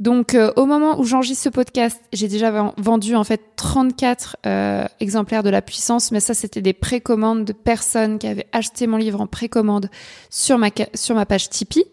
Donc 0.00 0.34
euh, 0.34 0.52
au 0.56 0.64
moment 0.64 1.00
où 1.00 1.04
j'enregistre 1.04 1.44
ce 1.44 1.48
podcast, 1.48 2.00
j'ai 2.12 2.28
déjà 2.28 2.72
vendu 2.76 3.16
en 3.16 3.24
fait 3.24 3.40
34 3.56 4.36
euh, 4.46 4.84
exemplaires 5.00 5.42
de 5.42 5.50
la 5.50 5.60
puissance, 5.60 6.12
mais 6.12 6.20
ça 6.20 6.34
c'était 6.34 6.62
des 6.62 6.72
précommandes 6.72 7.44
de 7.44 7.52
personnes 7.52 8.18
qui 8.18 8.28
avaient 8.28 8.46
acheté 8.52 8.86
mon 8.86 8.96
livre 8.96 9.20
en 9.20 9.26
précommande 9.26 9.90
sur 10.30 10.56
ma 10.56 10.68
sur 10.94 11.16
ma 11.16 11.26
page 11.26 11.48
Tipeee. 11.50 11.84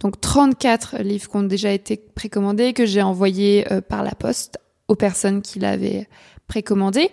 Donc 0.00 0.20
34 0.20 0.98
livres 1.02 1.30
qui 1.30 1.36
ont 1.36 1.42
déjà 1.42 1.70
été 1.70 1.96
précommandés 1.96 2.72
que 2.72 2.84
j'ai 2.84 3.02
envoyés 3.02 3.70
euh, 3.72 3.80
par 3.80 4.02
la 4.02 4.16
poste 4.16 4.58
aux 4.88 4.96
personnes 4.96 5.42
qui 5.42 5.60
l'avaient 5.60 6.08
précommandé 6.48 7.10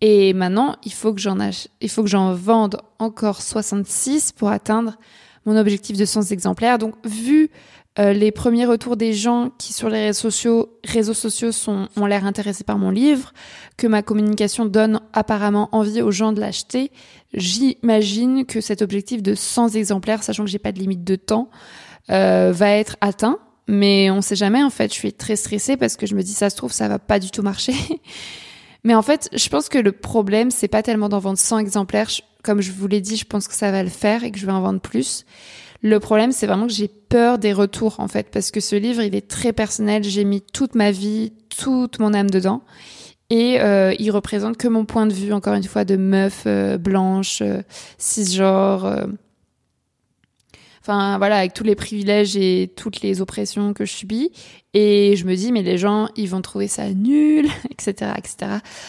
et 0.00 0.32
maintenant, 0.32 0.76
il 0.84 0.92
faut 0.92 1.12
que 1.12 1.20
j'en 1.20 1.38
il 1.80 1.90
faut 1.90 2.02
que 2.02 2.08
j'en 2.08 2.32
vende 2.32 2.80
encore 2.98 3.42
66 3.42 4.32
pour 4.32 4.48
atteindre 4.48 4.96
mon 5.44 5.56
objectif 5.56 5.96
de 5.96 6.04
100 6.04 6.30
exemplaires. 6.30 6.78
Donc 6.78 6.94
vu 7.04 7.50
euh, 7.98 8.12
les 8.12 8.30
premiers 8.30 8.64
retours 8.64 8.96
des 8.96 9.12
gens 9.12 9.50
qui 9.58 9.72
sur 9.72 9.88
les 9.88 10.06
réseaux 10.06 10.30
sociaux, 10.30 10.78
réseaux 10.84 11.14
sociaux 11.14 11.50
sont, 11.50 11.88
ont 11.96 12.06
l'air 12.06 12.24
intéressés 12.24 12.64
par 12.64 12.78
mon 12.78 12.90
livre, 12.90 13.32
que 13.76 13.86
ma 13.86 14.02
communication 14.02 14.66
donne 14.66 15.00
apparemment 15.12 15.68
envie 15.72 16.00
aux 16.00 16.12
gens 16.12 16.32
de 16.32 16.40
l'acheter, 16.40 16.92
j'imagine 17.34 18.46
que 18.46 18.60
cet 18.60 18.82
objectif 18.82 19.22
de 19.22 19.34
100 19.34 19.70
exemplaires, 19.70 20.22
sachant 20.22 20.44
que 20.44 20.50
j'ai 20.50 20.58
pas 20.58 20.72
de 20.72 20.78
limite 20.78 21.02
de 21.02 21.16
temps, 21.16 21.50
euh, 22.10 22.52
va 22.54 22.70
être 22.70 22.96
atteint. 23.00 23.38
Mais 23.66 24.10
on 24.10 24.22
sait 24.22 24.36
jamais, 24.36 24.62
en 24.62 24.70
fait, 24.70 24.92
je 24.92 24.98
suis 24.98 25.12
très 25.12 25.36
stressée 25.36 25.76
parce 25.76 25.96
que 25.96 26.06
je 26.06 26.14
me 26.14 26.22
dis, 26.22 26.32
ça 26.32 26.48
se 26.48 26.56
trouve, 26.56 26.72
ça 26.72 26.88
va 26.88 26.98
pas 26.98 27.18
du 27.18 27.30
tout 27.30 27.42
marcher. 27.42 27.74
Mais 28.84 28.94
en 28.94 29.02
fait, 29.02 29.28
je 29.34 29.48
pense 29.48 29.68
que 29.68 29.76
le 29.76 29.92
problème, 29.92 30.50
c'est 30.50 30.68
pas 30.68 30.82
tellement 30.82 31.08
d'en 31.08 31.18
vendre 31.18 31.36
100 31.36 31.58
exemplaires. 31.58 32.08
Comme 32.42 32.62
je 32.62 32.72
vous 32.72 32.86
l'ai 32.86 33.00
dit, 33.00 33.16
je 33.16 33.26
pense 33.26 33.46
que 33.48 33.54
ça 33.54 33.70
va 33.70 33.82
le 33.82 33.90
faire 33.90 34.24
et 34.24 34.30
que 34.30 34.38
je 34.38 34.46
vais 34.46 34.52
en 34.52 34.62
vendre 34.62 34.80
plus. 34.80 35.26
Le 35.80 36.00
problème, 36.00 36.32
c'est 36.32 36.46
vraiment 36.46 36.66
que 36.66 36.72
j'ai 36.72 36.88
peur 36.88 37.38
des 37.38 37.52
retours, 37.52 38.00
en 38.00 38.08
fait, 38.08 38.28
parce 38.32 38.50
que 38.50 38.60
ce 38.60 38.74
livre, 38.74 39.02
il 39.02 39.14
est 39.14 39.28
très 39.28 39.52
personnel. 39.52 40.02
J'ai 40.02 40.24
mis 40.24 40.40
toute 40.40 40.74
ma 40.74 40.90
vie, 40.90 41.32
toute 41.56 42.00
mon 42.00 42.14
âme 42.14 42.30
dedans. 42.30 42.62
Et 43.30 43.60
euh, 43.60 43.94
il 43.98 44.10
représente 44.10 44.56
que 44.56 44.68
mon 44.68 44.84
point 44.84 45.06
de 45.06 45.12
vue, 45.12 45.32
encore 45.32 45.54
une 45.54 45.64
fois, 45.64 45.84
de 45.84 45.96
meuf 45.96 46.44
euh, 46.46 46.78
blanche, 46.78 47.42
euh, 47.42 47.62
cisgenre, 47.98 48.86
euh, 48.86 49.06
Enfin 50.88 51.18
voilà, 51.18 51.36
avec 51.36 51.52
tous 51.52 51.64
les 51.64 51.74
privilèges 51.74 52.34
et 52.38 52.72
toutes 52.74 53.02
les 53.02 53.20
oppressions 53.20 53.74
que 53.74 53.84
je 53.84 53.92
subis. 53.92 54.30
Et 54.72 55.16
je 55.16 55.26
me 55.26 55.34
dis, 55.34 55.52
mais 55.52 55.62
les 55.62 55.76
gens, 55.76 56.08
ils 56.16 56.30
vont 56.30 56.40
trouver 56.40 56.66
ça 56.66 56.88
nul, 56.88 57.46
etc., 57.70 58.12
etc. 58.16 58.36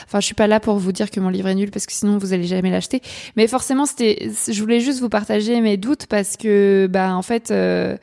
Enfin, 0.05 0.21
je 0.21 0.25
suis 0.25 0.35
pas 0.35 0.47
là 0.47 0.61
pour 0.61 0.77
vous 0.77 0.93
dire 0.93 1.11
que 1.11 1.19
mon 1.19 1.27
livre 1.27 1.49
est 1.49 1.55
nul 1.55 1.71
parce 1.71 1.85
que 1.85 1.91
sinon 1.91 2.17
vous 2.17 2.31
allez 2.31 2.45
jamais 2.45 2.71
l'acheter. 2.71 3.01
Mais 3.35 3.47
forcément, 3.47 3.85
c'était, 3.85 4.31
je 4.49 4.61
voulais 4.61 4.79
juste 4.79 5.01
vous 5.01 5.09
partager 5.09 5.59
mes 5.59 5.75
doutes 5.75 6.05
parce 6.05 6.37
que, 6.37 6.87
bah, 6.89 7.13
en 7.15 7.21
fait, 7.21 7.51
euh, 7.51 7.97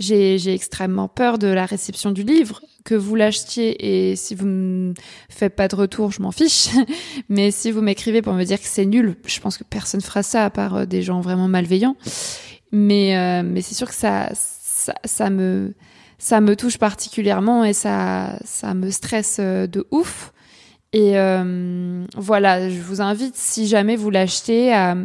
j'ai, 0.00 0.52
extrêmement 0.52 1.06
peur 1.06 1.38
de 1.38 1.46
la 1.46 1.66
réception 1.66 2.10
du 2.10 2.24
livre. 2.24 2.62
Que 2.84 2.94
vous 2.94 3.14
l'achetiez 3.16 4.10
et 4.10 4.16
si 4.16 4.36
vous 4.36 4.46
ne 4.46 4.94
faites 5.28 5.54
pas 5.56 5.66
de 5.66 5.74
retour, 5.74 6.10
je 6.12 6.22
m'en 6.22 6.32
fiche. 6.32 6.68
Mais 7.28 7.52
si 7.52 7.70
vous 7.70 7.80
m'écrivez 7.80 8.22
pour 8.22 8.32
me 8.32 8.44
dire 8.44 8.60
que 8.60 8.66
c'est 8.66 8.86
nul, 8.86 9.16
je 9.24 9.40
pense 9.40 9.56
que 9.56 9.64
personne 9.64 10.00
fera 10.00 10.22
ça 10.22 10.44
à 10.44 10.50
part 10.50 10.74
euh, 10.76 10.84
des 10.84 11.02
gens 11.02 11.20
vraiment 11.20 11.48
malveillants. 11.48 11.96
Mais, 12.72 13.16
euh, 13.16 13.42
mais 13.44 13.62
c'est 13.62 13.74
sûr 13.74 13.88
que 13.88 13.94
ça, 13.94 14.30
ça, 14.32 15.30
me, 15.30 15.74
ça 16.18 16.40
me 16.40 16.56
touche 16.56 16.78
particulièrement 16.78 17.64
et 17.64 17.72
ça, 17.72 18.38
ça 18.44 18.74
me 18.74 18.90
stresse 18.90 19.38
euh, 19.40 19.66
de 19.66 19.86
ouf. 19.90 20.32
Et 20.92 21.18
euh, 21.18 22.04
voilà, 22.16 22.70
je 22.70 22.80
vous 22.80 23.00
invite, 23.00 23.36
si 23.36 23.66
jamais 23.66 23.96
vous 23.96 24.10
l'achetez, 24.10 24.72
à, 24.72 24.96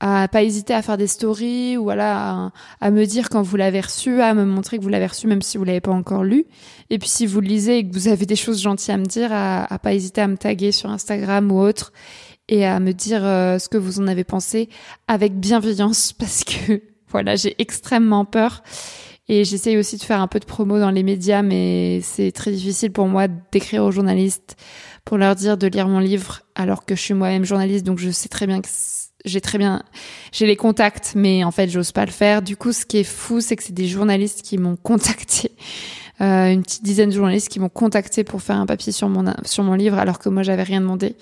à 0.00 0.28
pas 0.28 0.42
hésiter 0.42 0.74
à 0.74 0.82
faire 0.82 0.98
des 0.98 1.06
stories 1.06 1.76
ou 1.76 1.84
voilà, 1.84 2.52
à, 2.80 2.90
me 2.90 3.06
dire 3.06 3.28
quand 3.30 3.42
vous 3.42 3.56
l'avez 3.56 3.80
reçu, 3.80 4.20
à 4.20 4.34
me 4.34 4.44
montrer 4.44 4.76
que 4.78 4.82
vous 4.82 4.88
l'avez 4.88 5.06
reçu 5.06 5.26
même 5.26 5.40
si 5.40 5.56
vous 5.56 5.64
l'avez 5.64 5.80
pas 5.80 5.92
encore 5.92 6.24
lu. 6.24 6.44
Et 6.90 6.98
puis 6.98 7.08
si 7.08 7.26
vous 7.26 7.40
le 7.40 7.46
lisez 7.46 7.78
et 7.78 7.88
que 7.88 7.94
vous 7.94 8.08
avez 8.08 8.26
des 8.26 8.36
choses 8.36 8.60
gentilles 8.60 8.92
à 8.94 8.98
me 8.98 9.06
dire, 9.06 9.32
à, 9.32 9.72
à 9.72 9.78
pas 9.78 9.94
hésiter 9.94 10.20
à 10.20 10.28
me 10.28 10.36
taguer 10.36 10.72
sur 10.72 10.90
Instagram 10.90 11.50
ou 11.50 11.58
autre 11.58 11.92
et 12.48 12.66
à 12.66 12.80
me 12.80 12.92
dire 12.92 13.24
euh, 13.24 13.58
ce 13.58 13.68
que 13.68 13.78
vous 13.78 14.00
en 14.00 14.06
avez 14.06 14.24
pensé 14.24 14.68
avec 15.08 15.38
bienveillance 15.38 16.12
parce 16.18 16.44
que 16.44 16.82
voilà, 17.08 17.36
j'ai 17.36 17.54
extrêmement 17.58 18.24
peur. 18.24 18.62
Et 19.26 19.44
j'essaye 19.44 19.78
aussi 19.78 19.96
de 19.96 20.02
faire 20.02 20.20
un 20.20 20.26
peu 20.26 20.38
de 20.38 20.44
promo 20.44 20.78
dans 20.78 20.90
les 20.90 21.02
médias, 21.02 21.40
mais 21.40 22.00
c'est 22.02 22.30
très 22.30 22.50
difficile 22.50 22.92
pour 22.92 23.06
moi 23.06 23.26
d'écrire 23.26 23.82
aux 23.82 23.90
journalistes 23.90 24.56
pour 25.06 25.16
leur 25.16 25.34
dire 25.34 25.56
de 25.56 25.66
lire 25.66 25.88
mon 25.88 25.98
livre 25.98 26.42
alors 26.54 26.84
que 26.84 26.94
je 26.94 27.00
suis 27.00 27.14
moi-même 27.14 27.44
journaliste, 27.44 27.86
donc 27.86 27.98
je 27.98 28.10
sais 28.10 28.28
très 28.28 28.46
bien 28.46 28.60
que 28.60 28.68
j'ai 29.24 29.40
très 29.40 29.56
bien, 29.56 29.82
j'ai 30.32 30.46
les 30.46 30.56
contacts, 30.56 31.14
mais 31.16 31.44
en 31.44 31.50
fait, 31.50 31.68
j'ose 31.68 31.92
pas 31.92 32.04
le 32.04 32.10
faire. 32.10 32.42
Du 32.42 32.56
coup, 32.56 32.72
ce 32.72 32.84
qui 32.84 32.98
est 32.98 33.04
fou, 33.04 33.40
c'est 33.40 33.56
que 33.56 33.62
c'est 33.62 33.72
des 33.72 33.86
journalistes 33.86 34.42
qui 34.42 34.58
m'ont 34.58 34.76
contacté 34.76 35.52
euh, 36.20 36.52
une 36.52 36.62
petite 36.62 36.84
dizaine 36.84 37.08
de 37.08 37.14
journalistes 37.14 37.48
qui 37.48 37.60
m'ont 37.60 37.70
contacté 37.70 38.24
pour 38.24 38.42
faire 38.42 38.56
un 38.56 38.66
papier 38.66 38.92
sur 38.92 39.08
mon 39.08 39.32
sur 39.44 39.64
mon 39.64 39.74
livre 39.74 39.98
alors 39.98 40.18
que 40.18 40.28
moi 40.28 40.42
j'avais 40.42 40.62
rien 40.62 40.82
demandé. 40.82 41.16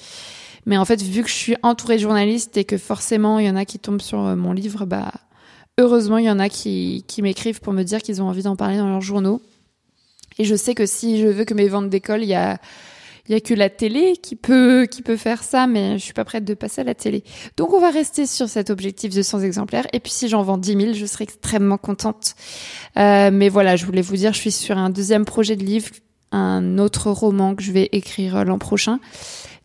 Mais 0.66 0.76
en 0.76 0.84
fait, 0.84 1.02
vu 1.02 1.22
que 1.22 1.28
je 1.28 1.34
suis 1.34 1.56
entourée 1.62 1.96
de 1.96 2.02
journalistes 2.02 2.56
et 2.56 2.64
que 2.64 2.78
forcément 2.78 3.38
il 3.38 3.46
y 3.46 3.50
en 3.50 3.56
a 3.56 3.64
qui 3.64 3.78
tombent 3.78 4.02
sur 4.02 4.18
mon 4.18 4.52
livre, 4.52 4.86
bah 4.86 5.12
heureusement 5.78 6.18
il 6.18 6.26
y 6.26 6.30
en 6.30 6.38
a 6.38 6.48
qui 6.48 7.04
m'écrivent 7.20 7.60
pour 7.60 7.72
me 7.72 7.82
dire 7.82 8.00
qu'ils 8.00 8.22
ont 8.22 8.28
envie 8.28 8.42
d'en 8.42 8.56
parler 8.56 8.76
dans 8.76 8.88
leurs 8.88 9.00
journaux. 9.00 9.42
Et 10.38 10.44
je 10.44 10.54
sais 10.54 10.74
que 10.74 10.86
si 10.86 11.20
je 11.20 11.26
veux 11.26 11.44
que 11.44 11.54
mes 11.54 11.68
ventes 11.68 11.90
d'école, 11.90 12.22
il 12.22 12.28
y 12.28 12.34
a 12.34 12.58
il 13.28 13.32
y 13.32 13.36
a 13.36 13.40
que 13.40 13.54
la 13.54 13.70
télé 13.70 14.16
qui 14.16 14.34
peut 14.34 14.86
qui 14.90 15.00
peut 15.00 15.16
faire 15.16 15.44
ça, 15.44 15.68
mais 15.68 15.96
je 15.98 16.04
suis 16.04 16.12
pas 16.12 16.24
prête 16.24 16.44
de 16.44 16.54
passer 16.54 16.80
à 16.80 16.84
la 16.84 16.94
télé. 16.94 17.22
Donc 17.56 17.72
on 17.72 17.80
va 17.80 17.90
rester 17.90 18.26
sur 18.26 18.48
cet 18.48 18.68
objectif 18.68 19.14
de 19.14 19.22
100 19.22 19.40
exemplaires. 19.40 19.86
Et 19.92 20.00
puis 20.00 20.10
si 20.10 20.28
j'en 20.28 20.42
vends 20.42 20.58
10 20.58 20.76
000, 20.76 20.92
je 20.94 21.06
serai 21.06 21.24
extrêmement 21.24 21.78
contente. 21.78 22.34
Euh, 22.96 23.30
mais 23.32 23.48
voilà, 23.48 23.76
je 23.76 23.86
voulais 23.86 24.02
vous 24.02 24.16
dire, 24.16 24.32
je 24.32 24.38
suis 24.38 24.50
sur 24.50 24.76
un 24.76 24.90
deuxième 24.90 25.24
projet 25.24 25.54
de 25.54 25.62
livre, 25.62 25.90
un 26.32 26.78
autre 26.78 27.10
roman 27.12 27.54
que 27.54 27.62
je 27.62 27.70
vais 27.70 27.88
écrire 27.92 28.44
l'an 28.44 28.58
prochain. 28.58 28.98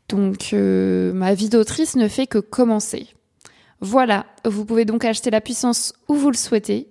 Donc 0.09 0.53
euh, 0.53 1.11
ma 1.13 1.33
vie 1.33 1.49
d'autrice 1.49 1.95
ne 1.95 2.07
fait 2.07 2.27
que 2.27 2.37
commencer. 2.37 3.07
Voilà, 3.81 4.25
vous 4.45 4.65
pouvez 4.65 4.85
donc 4.85 5.05
acheter 5.05 5.29
la 5.29 5.41
puissance 5.41 5.93
où 6.07 6.15
vous 6.15 6.31
le 6.31 6.37
souhaitez. 6.37 6.87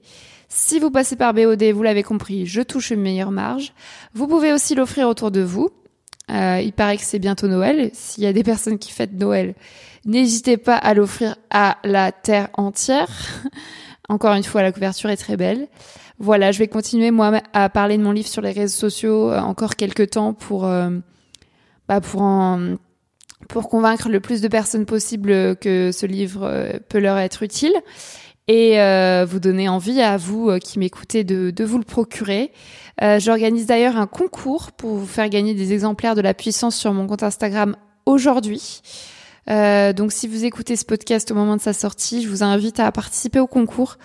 Si 0.49 0.79
vous 0.79 0.91
passez 0.91 1.17
par 1.17 1.35
BOD, 1.35 1.63
vous 1.65 1.83
l'avez 1.83 2.05
compris, 2.05 2.47
je 2.47 2.63
touche 2.63 2.91
une 2.91 3.01
meilleure 3.01 3.33
marge. 3.33 3.73
Vous 4.15 4.29
pouvez 4.29 4.53
aussi 4.53 4.75
l'offrir 4.75 5.09
autour 5.09 5.31
de 5.31 5.41
vous. 5.41 5.71
Euh, 6.31 6.61
il 6.63 6.73
paraît 6.73 6.97
que 6.97 7.03
c'est 7.03 7.19
bientôt 7.19 7.49
Noël. 7.49 7.91
S'il 7.93 8.23
y 8.23 8.27
a 8.27 8.33
des 8.33 8.45
personnes 8.45 8.79
qui 8.79 8.93
fêtent 8.93 9.15
Noël, 9.15 9.55
n'hésitez 10.05 10.57
pas 10.57 10.77
à 10.77 10.95
l'offrir 10.95 11.37
à 11.51 11.79
la 11.83 12.13
terre 12.13 12.49
entière. 12.55 13.09
Encore 14.09 14.35
une 14.35 14.45
fois, 14.45 14.63
la 14.63 14.71
couverture 14.71 15.11
est 15.11 15.17
très 15.17 15.37
belle. 15.37 15.67
Voilà, 16.19 16.53
je 16.53 16.61
vais 16.61 16.69
continuer 16.69 17.11
moi 17.11 17.41
à 17.53 17.69
parler 17.69 17.99
de 17.99 18.03
mon 18.03 18.13
livre 18.13 18.29
sur 18.29 18.43
les 18.43 18.53
réseaux 18.53 18.89
sociaux 18.89 19.31
euh, 19.33 19.41
encore 19.41 19.75
quelques 19.75 20.11
temps 20.11 20.33
pour 20.33 20.69
bah 21.89 22.01
pour 22.01 22.23
en, 22.23 22.77
pour 23.49 23.69
convaincre 23.69 24.09
le 24.09 24.21
plus 24.21 24.41
de 24.41 24.49
personnes 24.49 24.87
possible 24.87 25.57
que 25.57 25.91
ce 25.93 26.07
livre 26.07 26.81
peut 26.89 26.99
leur 26.99 27.19
être 27.19 27.43
utile 27.43 27.75
et 28.49 28.81
euh, 28.81 29.27
vous 29.29 29.41
donner 29.41 29.69
envie 29.69 30.01
à 30.01 30.17
vous 30.17 30.51
euh, 30.51 30.59
qui 30.59 30.79
m'écoutez 30.79 31.25
de, 31.25 31.65
vous 31.65 31.79
le 31.79 31.85
procurer. 31.85 32.53
Euh, 33.03 33.19
J'organise 33.19 33.67
d'ailleurs 33.67 33.97
un 33.97 34.07
concours 34.07 34.73
pour 34.73 34.97
vous 34.97 35.07
faire 35.07 35.29
gagner 35.29 35.55
des 35.55 35.73
exemplaires 35.73 36.15
de 36.15 36.21
la 36.21 36.35
puissance 36.35 36.77
sur 36.77 36.93
mon 36.93 37.07
compte 37.07 37.23
Instagram 37.23 37.77
aujourd'hui. 38.05 38.83
Euh, 39.49 39.93
donc 39.93 40.13
si 40.13 40.27
vous 40.27 40.45
écoutez 40.45 40.77
ce 40.77 40.85
podcast 40.85 41.31
au 41.31 41.35
moment 41.35 41.57
de 41.57 41.61
sa 41.61 41.73
sortie, 41.73 42.23
je 42.23 42.29
vous 42.29 42.43
invite 42.43 42.81
à 42.81 42.91
participer 42.93 43.41
au 43.41 43.47
concours. 43.47 43.97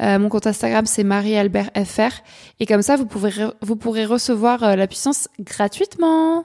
Euh, 0.00 0.18
mon 0.18 0.28
compte 0.28 0.48
Instagram 0.48 0.86
c'est 0.86 1.04
MarieAlbertFR 1.04 2.22
et 2.58 2.66
comme 2.66 2.82
ça 2.82 2.96
vous 2.96 3.06
pourrez 3.06 3.32
vous 3.62 3.76
pourrez 3.76 4.04
recevoir 4.04 4.76
la 4.76 4.86
puissance 4.88 5.28
gratuitement. 5.38 6.44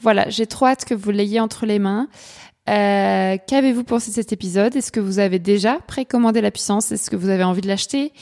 Voilà, 0.00 0.28
j'ai 0.28 0.46
trop 0.46 0.66
hâte 0.66 0.84
que 0.84 0.94
vous 0.94 1.10
l'ayez 1.10 1.40
entre 1.40 1.66
les 1.66 1.78
mains. 1.78 2.08
Euh, 2.68 3.36
Qu'avez-vous 3.46 3.84
pensé 3.84 4.10
de 4.10 4.14
cet 4.14 4.32
épisode? 4.32 4.76
Est-ce 4.76 4.92
que 4.92 5.00
vous 5.00 5.18
avez 5.18 5.38
déjà 5.38 5.78
précommandé 5.86 6.40
la 6.40 6.50
puissance? 6.50 6.92
Est-ce 6.92 7.10
que 7.10 7.16
vous 7.16 7.28
avez 7.28 7.44
envie 7.44 7.60
de 7.60 7.68
l'acheter? 7.68 8.12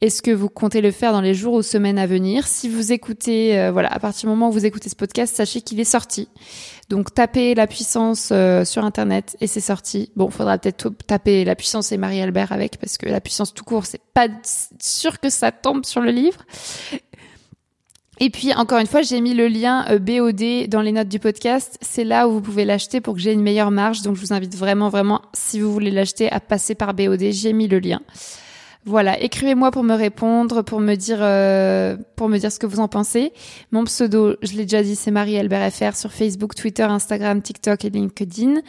Est-ce 0.00 0.22
que 0.22 0.30
vous 0.30 0.48
comptez 0.48 0.80
le 0.80 0.92
faire 0.92 1.12
dans 1.12 1.20
les 1.20 1.34
jours 1.34 1.52
ou 1.52 1.62
semaines 1.62 1.98
à 1.98 2.06
venir? 2.06 2.46
Si 2.46 2.70
vous 2.70 2.90
écoutez, 2.90 3.58
euh, 3.58 3.70
voilà, 3.70 3.92
à 3.92 3.98
partir 3.98 4.22
du 4.22 4.26
moment 4.28 4.48
où 4.48 4.52
vous 4.52 4.64
écoutez 4.64 4.88
ce 4.88 4.96
podcast, 4.96 5.36
sachez 5.36 5.60
qu'il 5.60 5.78
est 5.78 5.84
sorti. 5.84 6.28
Donc 6.88 7.12
tapez 7.12 7.54
la 7.54 7.66
puissance 7.66 8.30
euh, 8.32 8.64
sur 8.64 8.82
internet 8.82 9.36
et 9.42 9.46
c'est 9.46 9.60
sorti. 9.60 10.10
Bon, 10.16 10.30
faudra 10.30 10.56
peut-être 10.56 10.88
taper 11.06 11.44
la 11.44 11.54
puissance 11.54 11.92
et 11.92 11.98
Marie-Albert 11.98 12.50
avec 12.50 12.78
parce 12.78 12.96
que 12.96 13.10
la 13.10 13.20
puissance 13.20 13.52
tout 13.52 13.62
court, 13.62 13.84
c'est 13.84 14.00
pas 14.14 14.28
sûr 14.80 15.20
que 15.20 15.28
ça 15.28 15.52
tombe 15.52 15.84
sur 15.84 16.00
le 16.00 16.12
livre. 16.12 16.44
Et 18.22 18.28
puis, 18.28 18.52
encore 18.52 18.78
une 18.78 18.86
fois, 18.86 19.00
j'ai 19.00 19.18
mis 19.22 19.32
le 19.32 19.48
lien 19.48 19.86
euh, 19.88 19.98
BOD 19.98 20.68
dans 20.68 20.82
les 20.82 20.92
notes 20.92 21.08
du 21.08 21.18
podcast. 21.18 21.78
C'est 21.80 22.04
là 22.04 22.28
où 22.28 22.32
vous 22.32 22.40
pouvez 22.42 22.66
l'acheter 22.66 23.00
pour 23.00 23.14
que 23.14 23.20
j'ai 23.20 23.32
une 23.32 23.40
meilleure 23.40 23.70
marge. 23.70 24.02
Donc, 24.02 24.16
je 24.16 24.20
vous 24.20 24.34
invite 24.34 24.54
vraiment, 24.54 24.90
vraiment, 24.90 25.22
si 25.32 25.58
vous 25.58 25.72
voulez 25.72 25.90
l'acheter, 25.90 26.30
à 26.30 26.38
passer 26.38 26.74
par 26.74 26.92
BOD. 26.92 27.30
J'ai 27.30 27.54
mis 27.54 27.66
le 27.66 27.78
lien. 27.78 28.02
Voilà, 28.86 29.20
écrivez-moi 29.20 29.70
pour 29.70 29.82
me 29.82 29.94
répondre, 29.94 30.62
pour 30.62 30.80
me 30.80 30.94
dire, 30.94 31.18
euh, 31.20 31.98
pour 32.16 32.30
me 32.30 32.38
dire 32.38 32.50
ce 32.50 32.58
que 32.58 32.66
vous 32.66 32.80
en 32.80 32.88
pensez. 32.88 33.32
Mon 33.72 33.84
pseudo, 33.84 34.36
je 34.42 34.52
l'ai 34.52 34.62
déjà 34.62 34.82
dit, 34.82 34.96
c'est 34.96 35.10
Marie 35.10 35.36
Albert 35.38 35.70
FR 35.70 35.94
sur 35.94 36.12
Facebook, 36.12 36.54
Twitter, 36.54 36.84
Instagram, 36.84 37.42
TikTok 37.42 37.84
et 37.84 37.90
LinkedIn. 37.90 38.62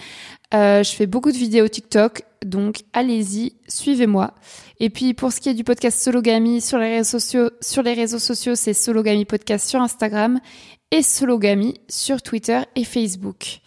Euh, 0.54 0.84
je 0.84 0.92
fais 0.92 1.08
beaucoup 1.08 1.32
de 1.32 1.38
vidéos 1.38 1.70
TikTok, 1.70 2.24
donc 2.46 2.82
allez-y, 2.92 3.54
suivez-moi. 3.70 4.34
Et 4.82 4.90
puis 4.90 5.14
pour 5.14 5.32
ce 5.32 5.40
qui 5.40 5.48
est 5.48 5.54
du 5.54 5.64
podcast 5.64 5.98
Sologami 6.02 6.60
sur 6.60 6.78
les 6.78 6.98
réseaux 6.98 7.20
sociaux, 7.20 7.50
sur 7.62 7.82
les 7.82 7.94
réseaux 7.94 8.20
sociaux, 8.20 8.56
c'est 8.56 8.74
Sologami 8.74 9.24
Podcast 9.24 9.70
sur 9.70 9.80
Instagram 9.80 10.42
et 10.92 11.04
Sologami 11.04 11.80
sur 11.88 12.22
Twitter 12.22 12.60
et 12.76 12.84
Facebook. 12.84 13.62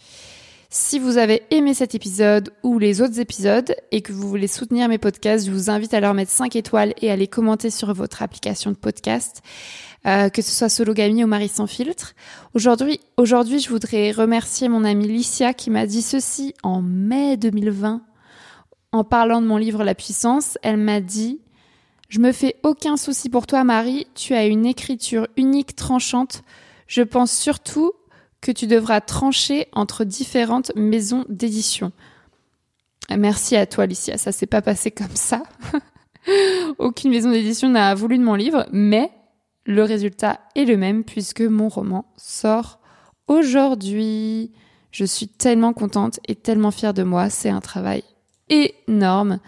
Si 0.76 0.98
vous 0.98 1.18
avez 1.18 1.44
aimé 1.52 1.72
cet 1.72 1.94
épisode 1.94 2.52
ou 2.64 2.80
les 2.80 3.00
autres 3.00 3.20
épisodes 3.20 3.76
et 3.92 4.02
que 4.02 4.12
vous 4.12 4.28
voulez 4.28 4.48
soutenir 4.48 4.88
mes 4.88 4.98
podcasts, 4.98 5.46
je 5.46 5.52
vous 5.52 5.70
invite 5.70 5.94
à 5.94 6.00
leur 6.00 6.14
mettre 6.14 6.32
5 6.32 6.56
étoiles 6.56 6.94
et 7.00 7.12
à 7.12 7.16
les 7.16 7.28
commenter 7.28 7.70
sur 7.70 7.94
votre 7.94 8.22
application 8.22 8.72
de 8.72 8.76
podcast, 8.76 9.42
euh, 10.04 10.30
que 10.30 10.42
ce 10.42 10.50
soit 10.50 10.68
Sologami 10.68 11.22
ou 11.22 11.28
Marie 11.28 11.46
sans 11.46 11.68
filtre. 11.68 12.16
Aujourd'hui, 12.54 12.98
aujourd'hui, 13.16 13.60
je 13.60 13.68
voudrais 13.68 14.10
remercier 14.10 14.68
mon 14.68 14.82
amie 14.82 15.06
Licia 15.06 15.54
qui 15.54 15.70
m'a 15.70 15.86
dit 15.86 16.02
ceci 16.02 16.54
en 16.64 16.82
mai 16.82 17.36
2020 17.36 18.02
en 18.90 19.04
parlant 19.04 19.40
de 19.40 19.46
mon 19.46 19.58
livre 19.58 19.84
La 19.84 19.94
puissance, 19.94 20.58
elle 20.64 20.78
m'a 20.78 21.00
dit 21.00 21.38
Je 22.08 22.18
me 22.18 22.32
fais 22.32 22.56
aucun 22.64 22.96
souci 22.96 23.28
pour 23.28 23.46
toi, 23.46 23.62
Marie, 23.62 24.08
tu 24.16 24.34
as 24.34 24.46
une 24.46 24.66
écriture 24.66 25.28
unique, 25.36 25.76
tranchante. 25.76 26.42
Je 26.88 27.02
pense 27.02 27.30
surtout 27.30 27.92
que 28.44 28.52
tu 28.52 28.66
devras 28.66 29.00
trancher 29.00 29.68
entre 29.72 30.04
différentes 30.04 30.70
maisons 30.76 31.24
d'édition. 31.30 31.92
Merci 33.08 33.56
à 33.56 33.64
toi, 33.64 33.84
Alicia. 33.84 34.18
Ça 34.18 34.32
s'est 34.32 34.46
pas 34.46 34.60
passé 34.60 34.90
comme 34.90 35.14
ça. 35.14 35.42
Aucune 36.78 37.10
maison 37.10 37.30
d'édition 37.30 37.70
n'a 37.70 37.94
voulu 37.94 38.18
de 38.18 38.22
mon 38.22 38.34
livre, 38.34 38.66
mais 38.70 39.10
le 39.64 39.82
résultat 39.82 40.40
est 40.54 40.66
le 40.66 40.76
même 40.76 41.04
puisque 41.04 41.40
mon 41.40 41.70
roman 41.70 42.04
sort 42.18 42.80
aujourd'hui. 43.28 44.52
Je 44.90 45.06
suis 45.06 45.26
tellement 45.26 45.72
contente 45.72 46.20
et 46.28 46.34
tellement 46.34 46.70
fière 46.70 46.92
de 46.92 47.02
moi. 47.02 47.30
C'est 47.30 47.48
un 47.48 47.62
travail 47.62 48.04
énorme. 48.50 49.38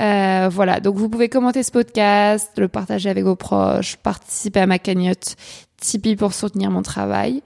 Euh, 0.00 0.50
voilà, 0.52 0.80
donc 0.80 0.96
vous 0.96 1.08
pouvez 1.08 1.30
commenter 1.30 1.62
ce 1.62 1.72
podcast, 1.72 2.52
le 2.58 2.68
partager 2.68 3.08
avec 3.08 3.24
vos 3.24 3.36
proches, 3.36 3.96
participer 3.96 4.60
à 4.60 4.66
ma 4.66 4.78
cagnotte 4.78 5.36
Tipeee 5.78 6.14
pour 6.14 6.34
soutenir 6.34 6.70
mon 6.70 6.82
travail. 6.82 7.42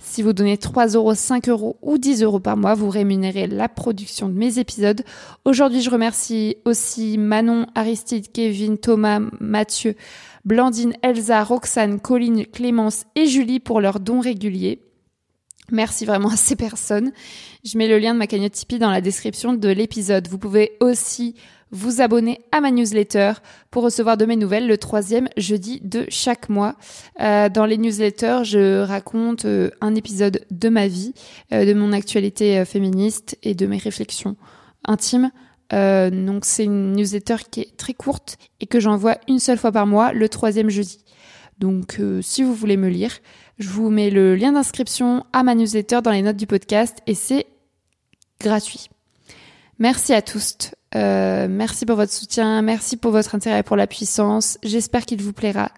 Si 0.00 0.22
vous 0.22 0.32
donnez 0.32 0.56
3 0.56 0.88
euros, 0.88 1.14
5 1.14 1.48
euros 1.48 1.76
ou 1.82 1.98
10 1.98 2.22
euros 2.22 2.38
par 2.38 2.56
mois, 2.56 2.74
vous 2.74 2.88
rémunérez 2.88 3.48
la 3.48 3.68
production 3.68 4.28
de 4.28 4.34
mes 4.34 4.60
épisodes. 4.60 5.02
Aujourd'hui, 5.44 5.82
je 5.82 5.90
remercie 5.90 6.56
aussi 6.64 7.18
Manon, 7.18 7.66
Aristide, 7.74 8.30
Kevin, 8.32 8.78
Thomas, 8.78 9.20
Mathieu, 9.40 9.96
Blandine, 10.44 10.94
Elsa, 11.02 11.42
Roxane, 11.42 11.98
Colline, 11.98 12.46
Clémence 12.46 13.04
et 13.16 13.26
Julie 13.26 13.58
pour 13.58 13.80
leurs 13.80 13.98
dons 13.98 14.20
réguliers. 14.20 14.82
Merci 15.70 16.06
vraiment 16.06 16.30
à 16.30 16.36
ces 16.36 16.56
personnes. 16.56 17.12
Je 17.64 17.76
mets 17.76 17.88
le 17.88 17.98
lien 17.98 18.14
de 18.14 18.18
ma 18.18 18.26
cagnotte 18.26 18.52
Tipeee 18.52 18.78
dans 18.78 18.90
la 18.90 19.00
description 19.00 19.52
de 19.52 19.68
l'épisode. 19.68 20.28
Vous 20.28 20.38
pouvez 20.38 20.76
aussi 20.80 21.34
vous 21.70 22.00
abonner 22.00 22.40
à 22.52 22.60
ma 22.60 22.70
newsletter 22.70 23.32
pour 23.70 23.82
recevoir 23.82 24.16
de 24.16 24.24
mes 24.24 24.36
nouvelles 24.36 24.66
le 24.66 24.78
troisième 24.78 25.28
jeudi 25.36 25.80
de 25.82 26.06
chaque 26.08 26.48
mois. 26.48 26.76
Euh, 27.20 27.48
dans 27.48 27.66
les 27.66 27.78
newsletters, 27.78 28.44
je 28.44 28.80
raconte 28.80 29.44
euh, 29.44 29.70
un 29.80 29.94
épisode 29.94 30.44
de 30.50 30.68
ma 30.68 30.86
vie, 30.86 31.14
euh, 31.52 31.64
de 31.64 31.74
mon 31.74 31.92
actualité 31.92 32.64
féministe 32.64 33.36
et 33.42 33.54
de 33.54 33.66
mes 33.66 33.78
réflexions 33.78 34.36
intimes. 34.84 35.30
donc 35.70 36.44
c'est 36.44 36.64
une 36.64 36.92
newsletter 36.92 37.36
qui 37.50 37.60
est 37.60 37.76
très 37.76 37.92
courte 37.92 38.38
et 38.60 38.66
que 38.66 38.80
j'envoie 38.80 39.18
une 39.28 39.38
seule 39.38 39.58
fois 39.58 39.72
par 39.72 39.86
mois, 39.86 40.12
le 40.12 40.28
troisième 40.28 40.70
jeudi. 40.70 41.04
Donc 41.58 42.00
si 42.22 42.42
vous 42.42 42.54
voulez 42.54 42.76
me 42.76 42.88
lire, 42.88 43.18
je 43.58 43.68
vous 43.68 43.90
mets 43.90 44.10
le 44.10 44.36
lien 44.36 44.52
d'inscription 44.52 45.26
à 45.32 45.42
ma 45.42 45.54
newsletter 45.54 46.00
dans 46.02 46.12
les 46.12 46.22
notes 46.22 46.36
du 46.36 46.46
podcast 46.46 46.98
et 47.06 47.14
c'est 47.14 47.46
gratuit. 48.40 48.88
Merci 49.78 50.14
à 50.14 50.22
tous. 50.22 50.56
Euh, 50.94 51.46
merci 51.48 51.86
pour 51.86 51.96
votre 51.96 52.12
soutien. 52.12 52.62
Merci 52.62 52.96
pour 52.96 53.10
votre 53.10 53.34
intérêt 53.34 53.62
pour 53.62 53.76
la 53.76 53.86
puissance. 53.86 54.58
J'espère 54.62 55.04
qu'il 55.04 55.22
vous 55.22 55.32
plaira. 55.32 55.70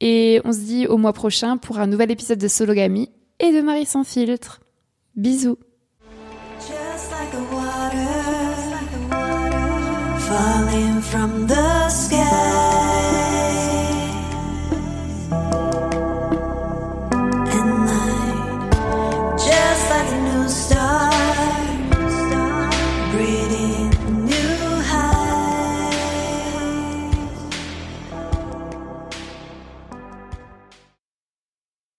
Et 0.00 0.40
on 0.44 0.52
se 0.52 0.60
dit 0.60 0.86
au 0.86 0.96
mois 0.96 1.12
prochain 1.12 1.56
pour 1.56 1.78
un 1.78 1.86
nouvel 1.86 2.10
épisode 2.10 2.38
de 2.38 2.48
Sologamy 2.48 3.10
et 3.38 3.52
de 3.52 3.60
Marie 3.60 3.86
sans 3.86 4.04
filtre. 4.04 4.60
Bisous. 5.16 5.58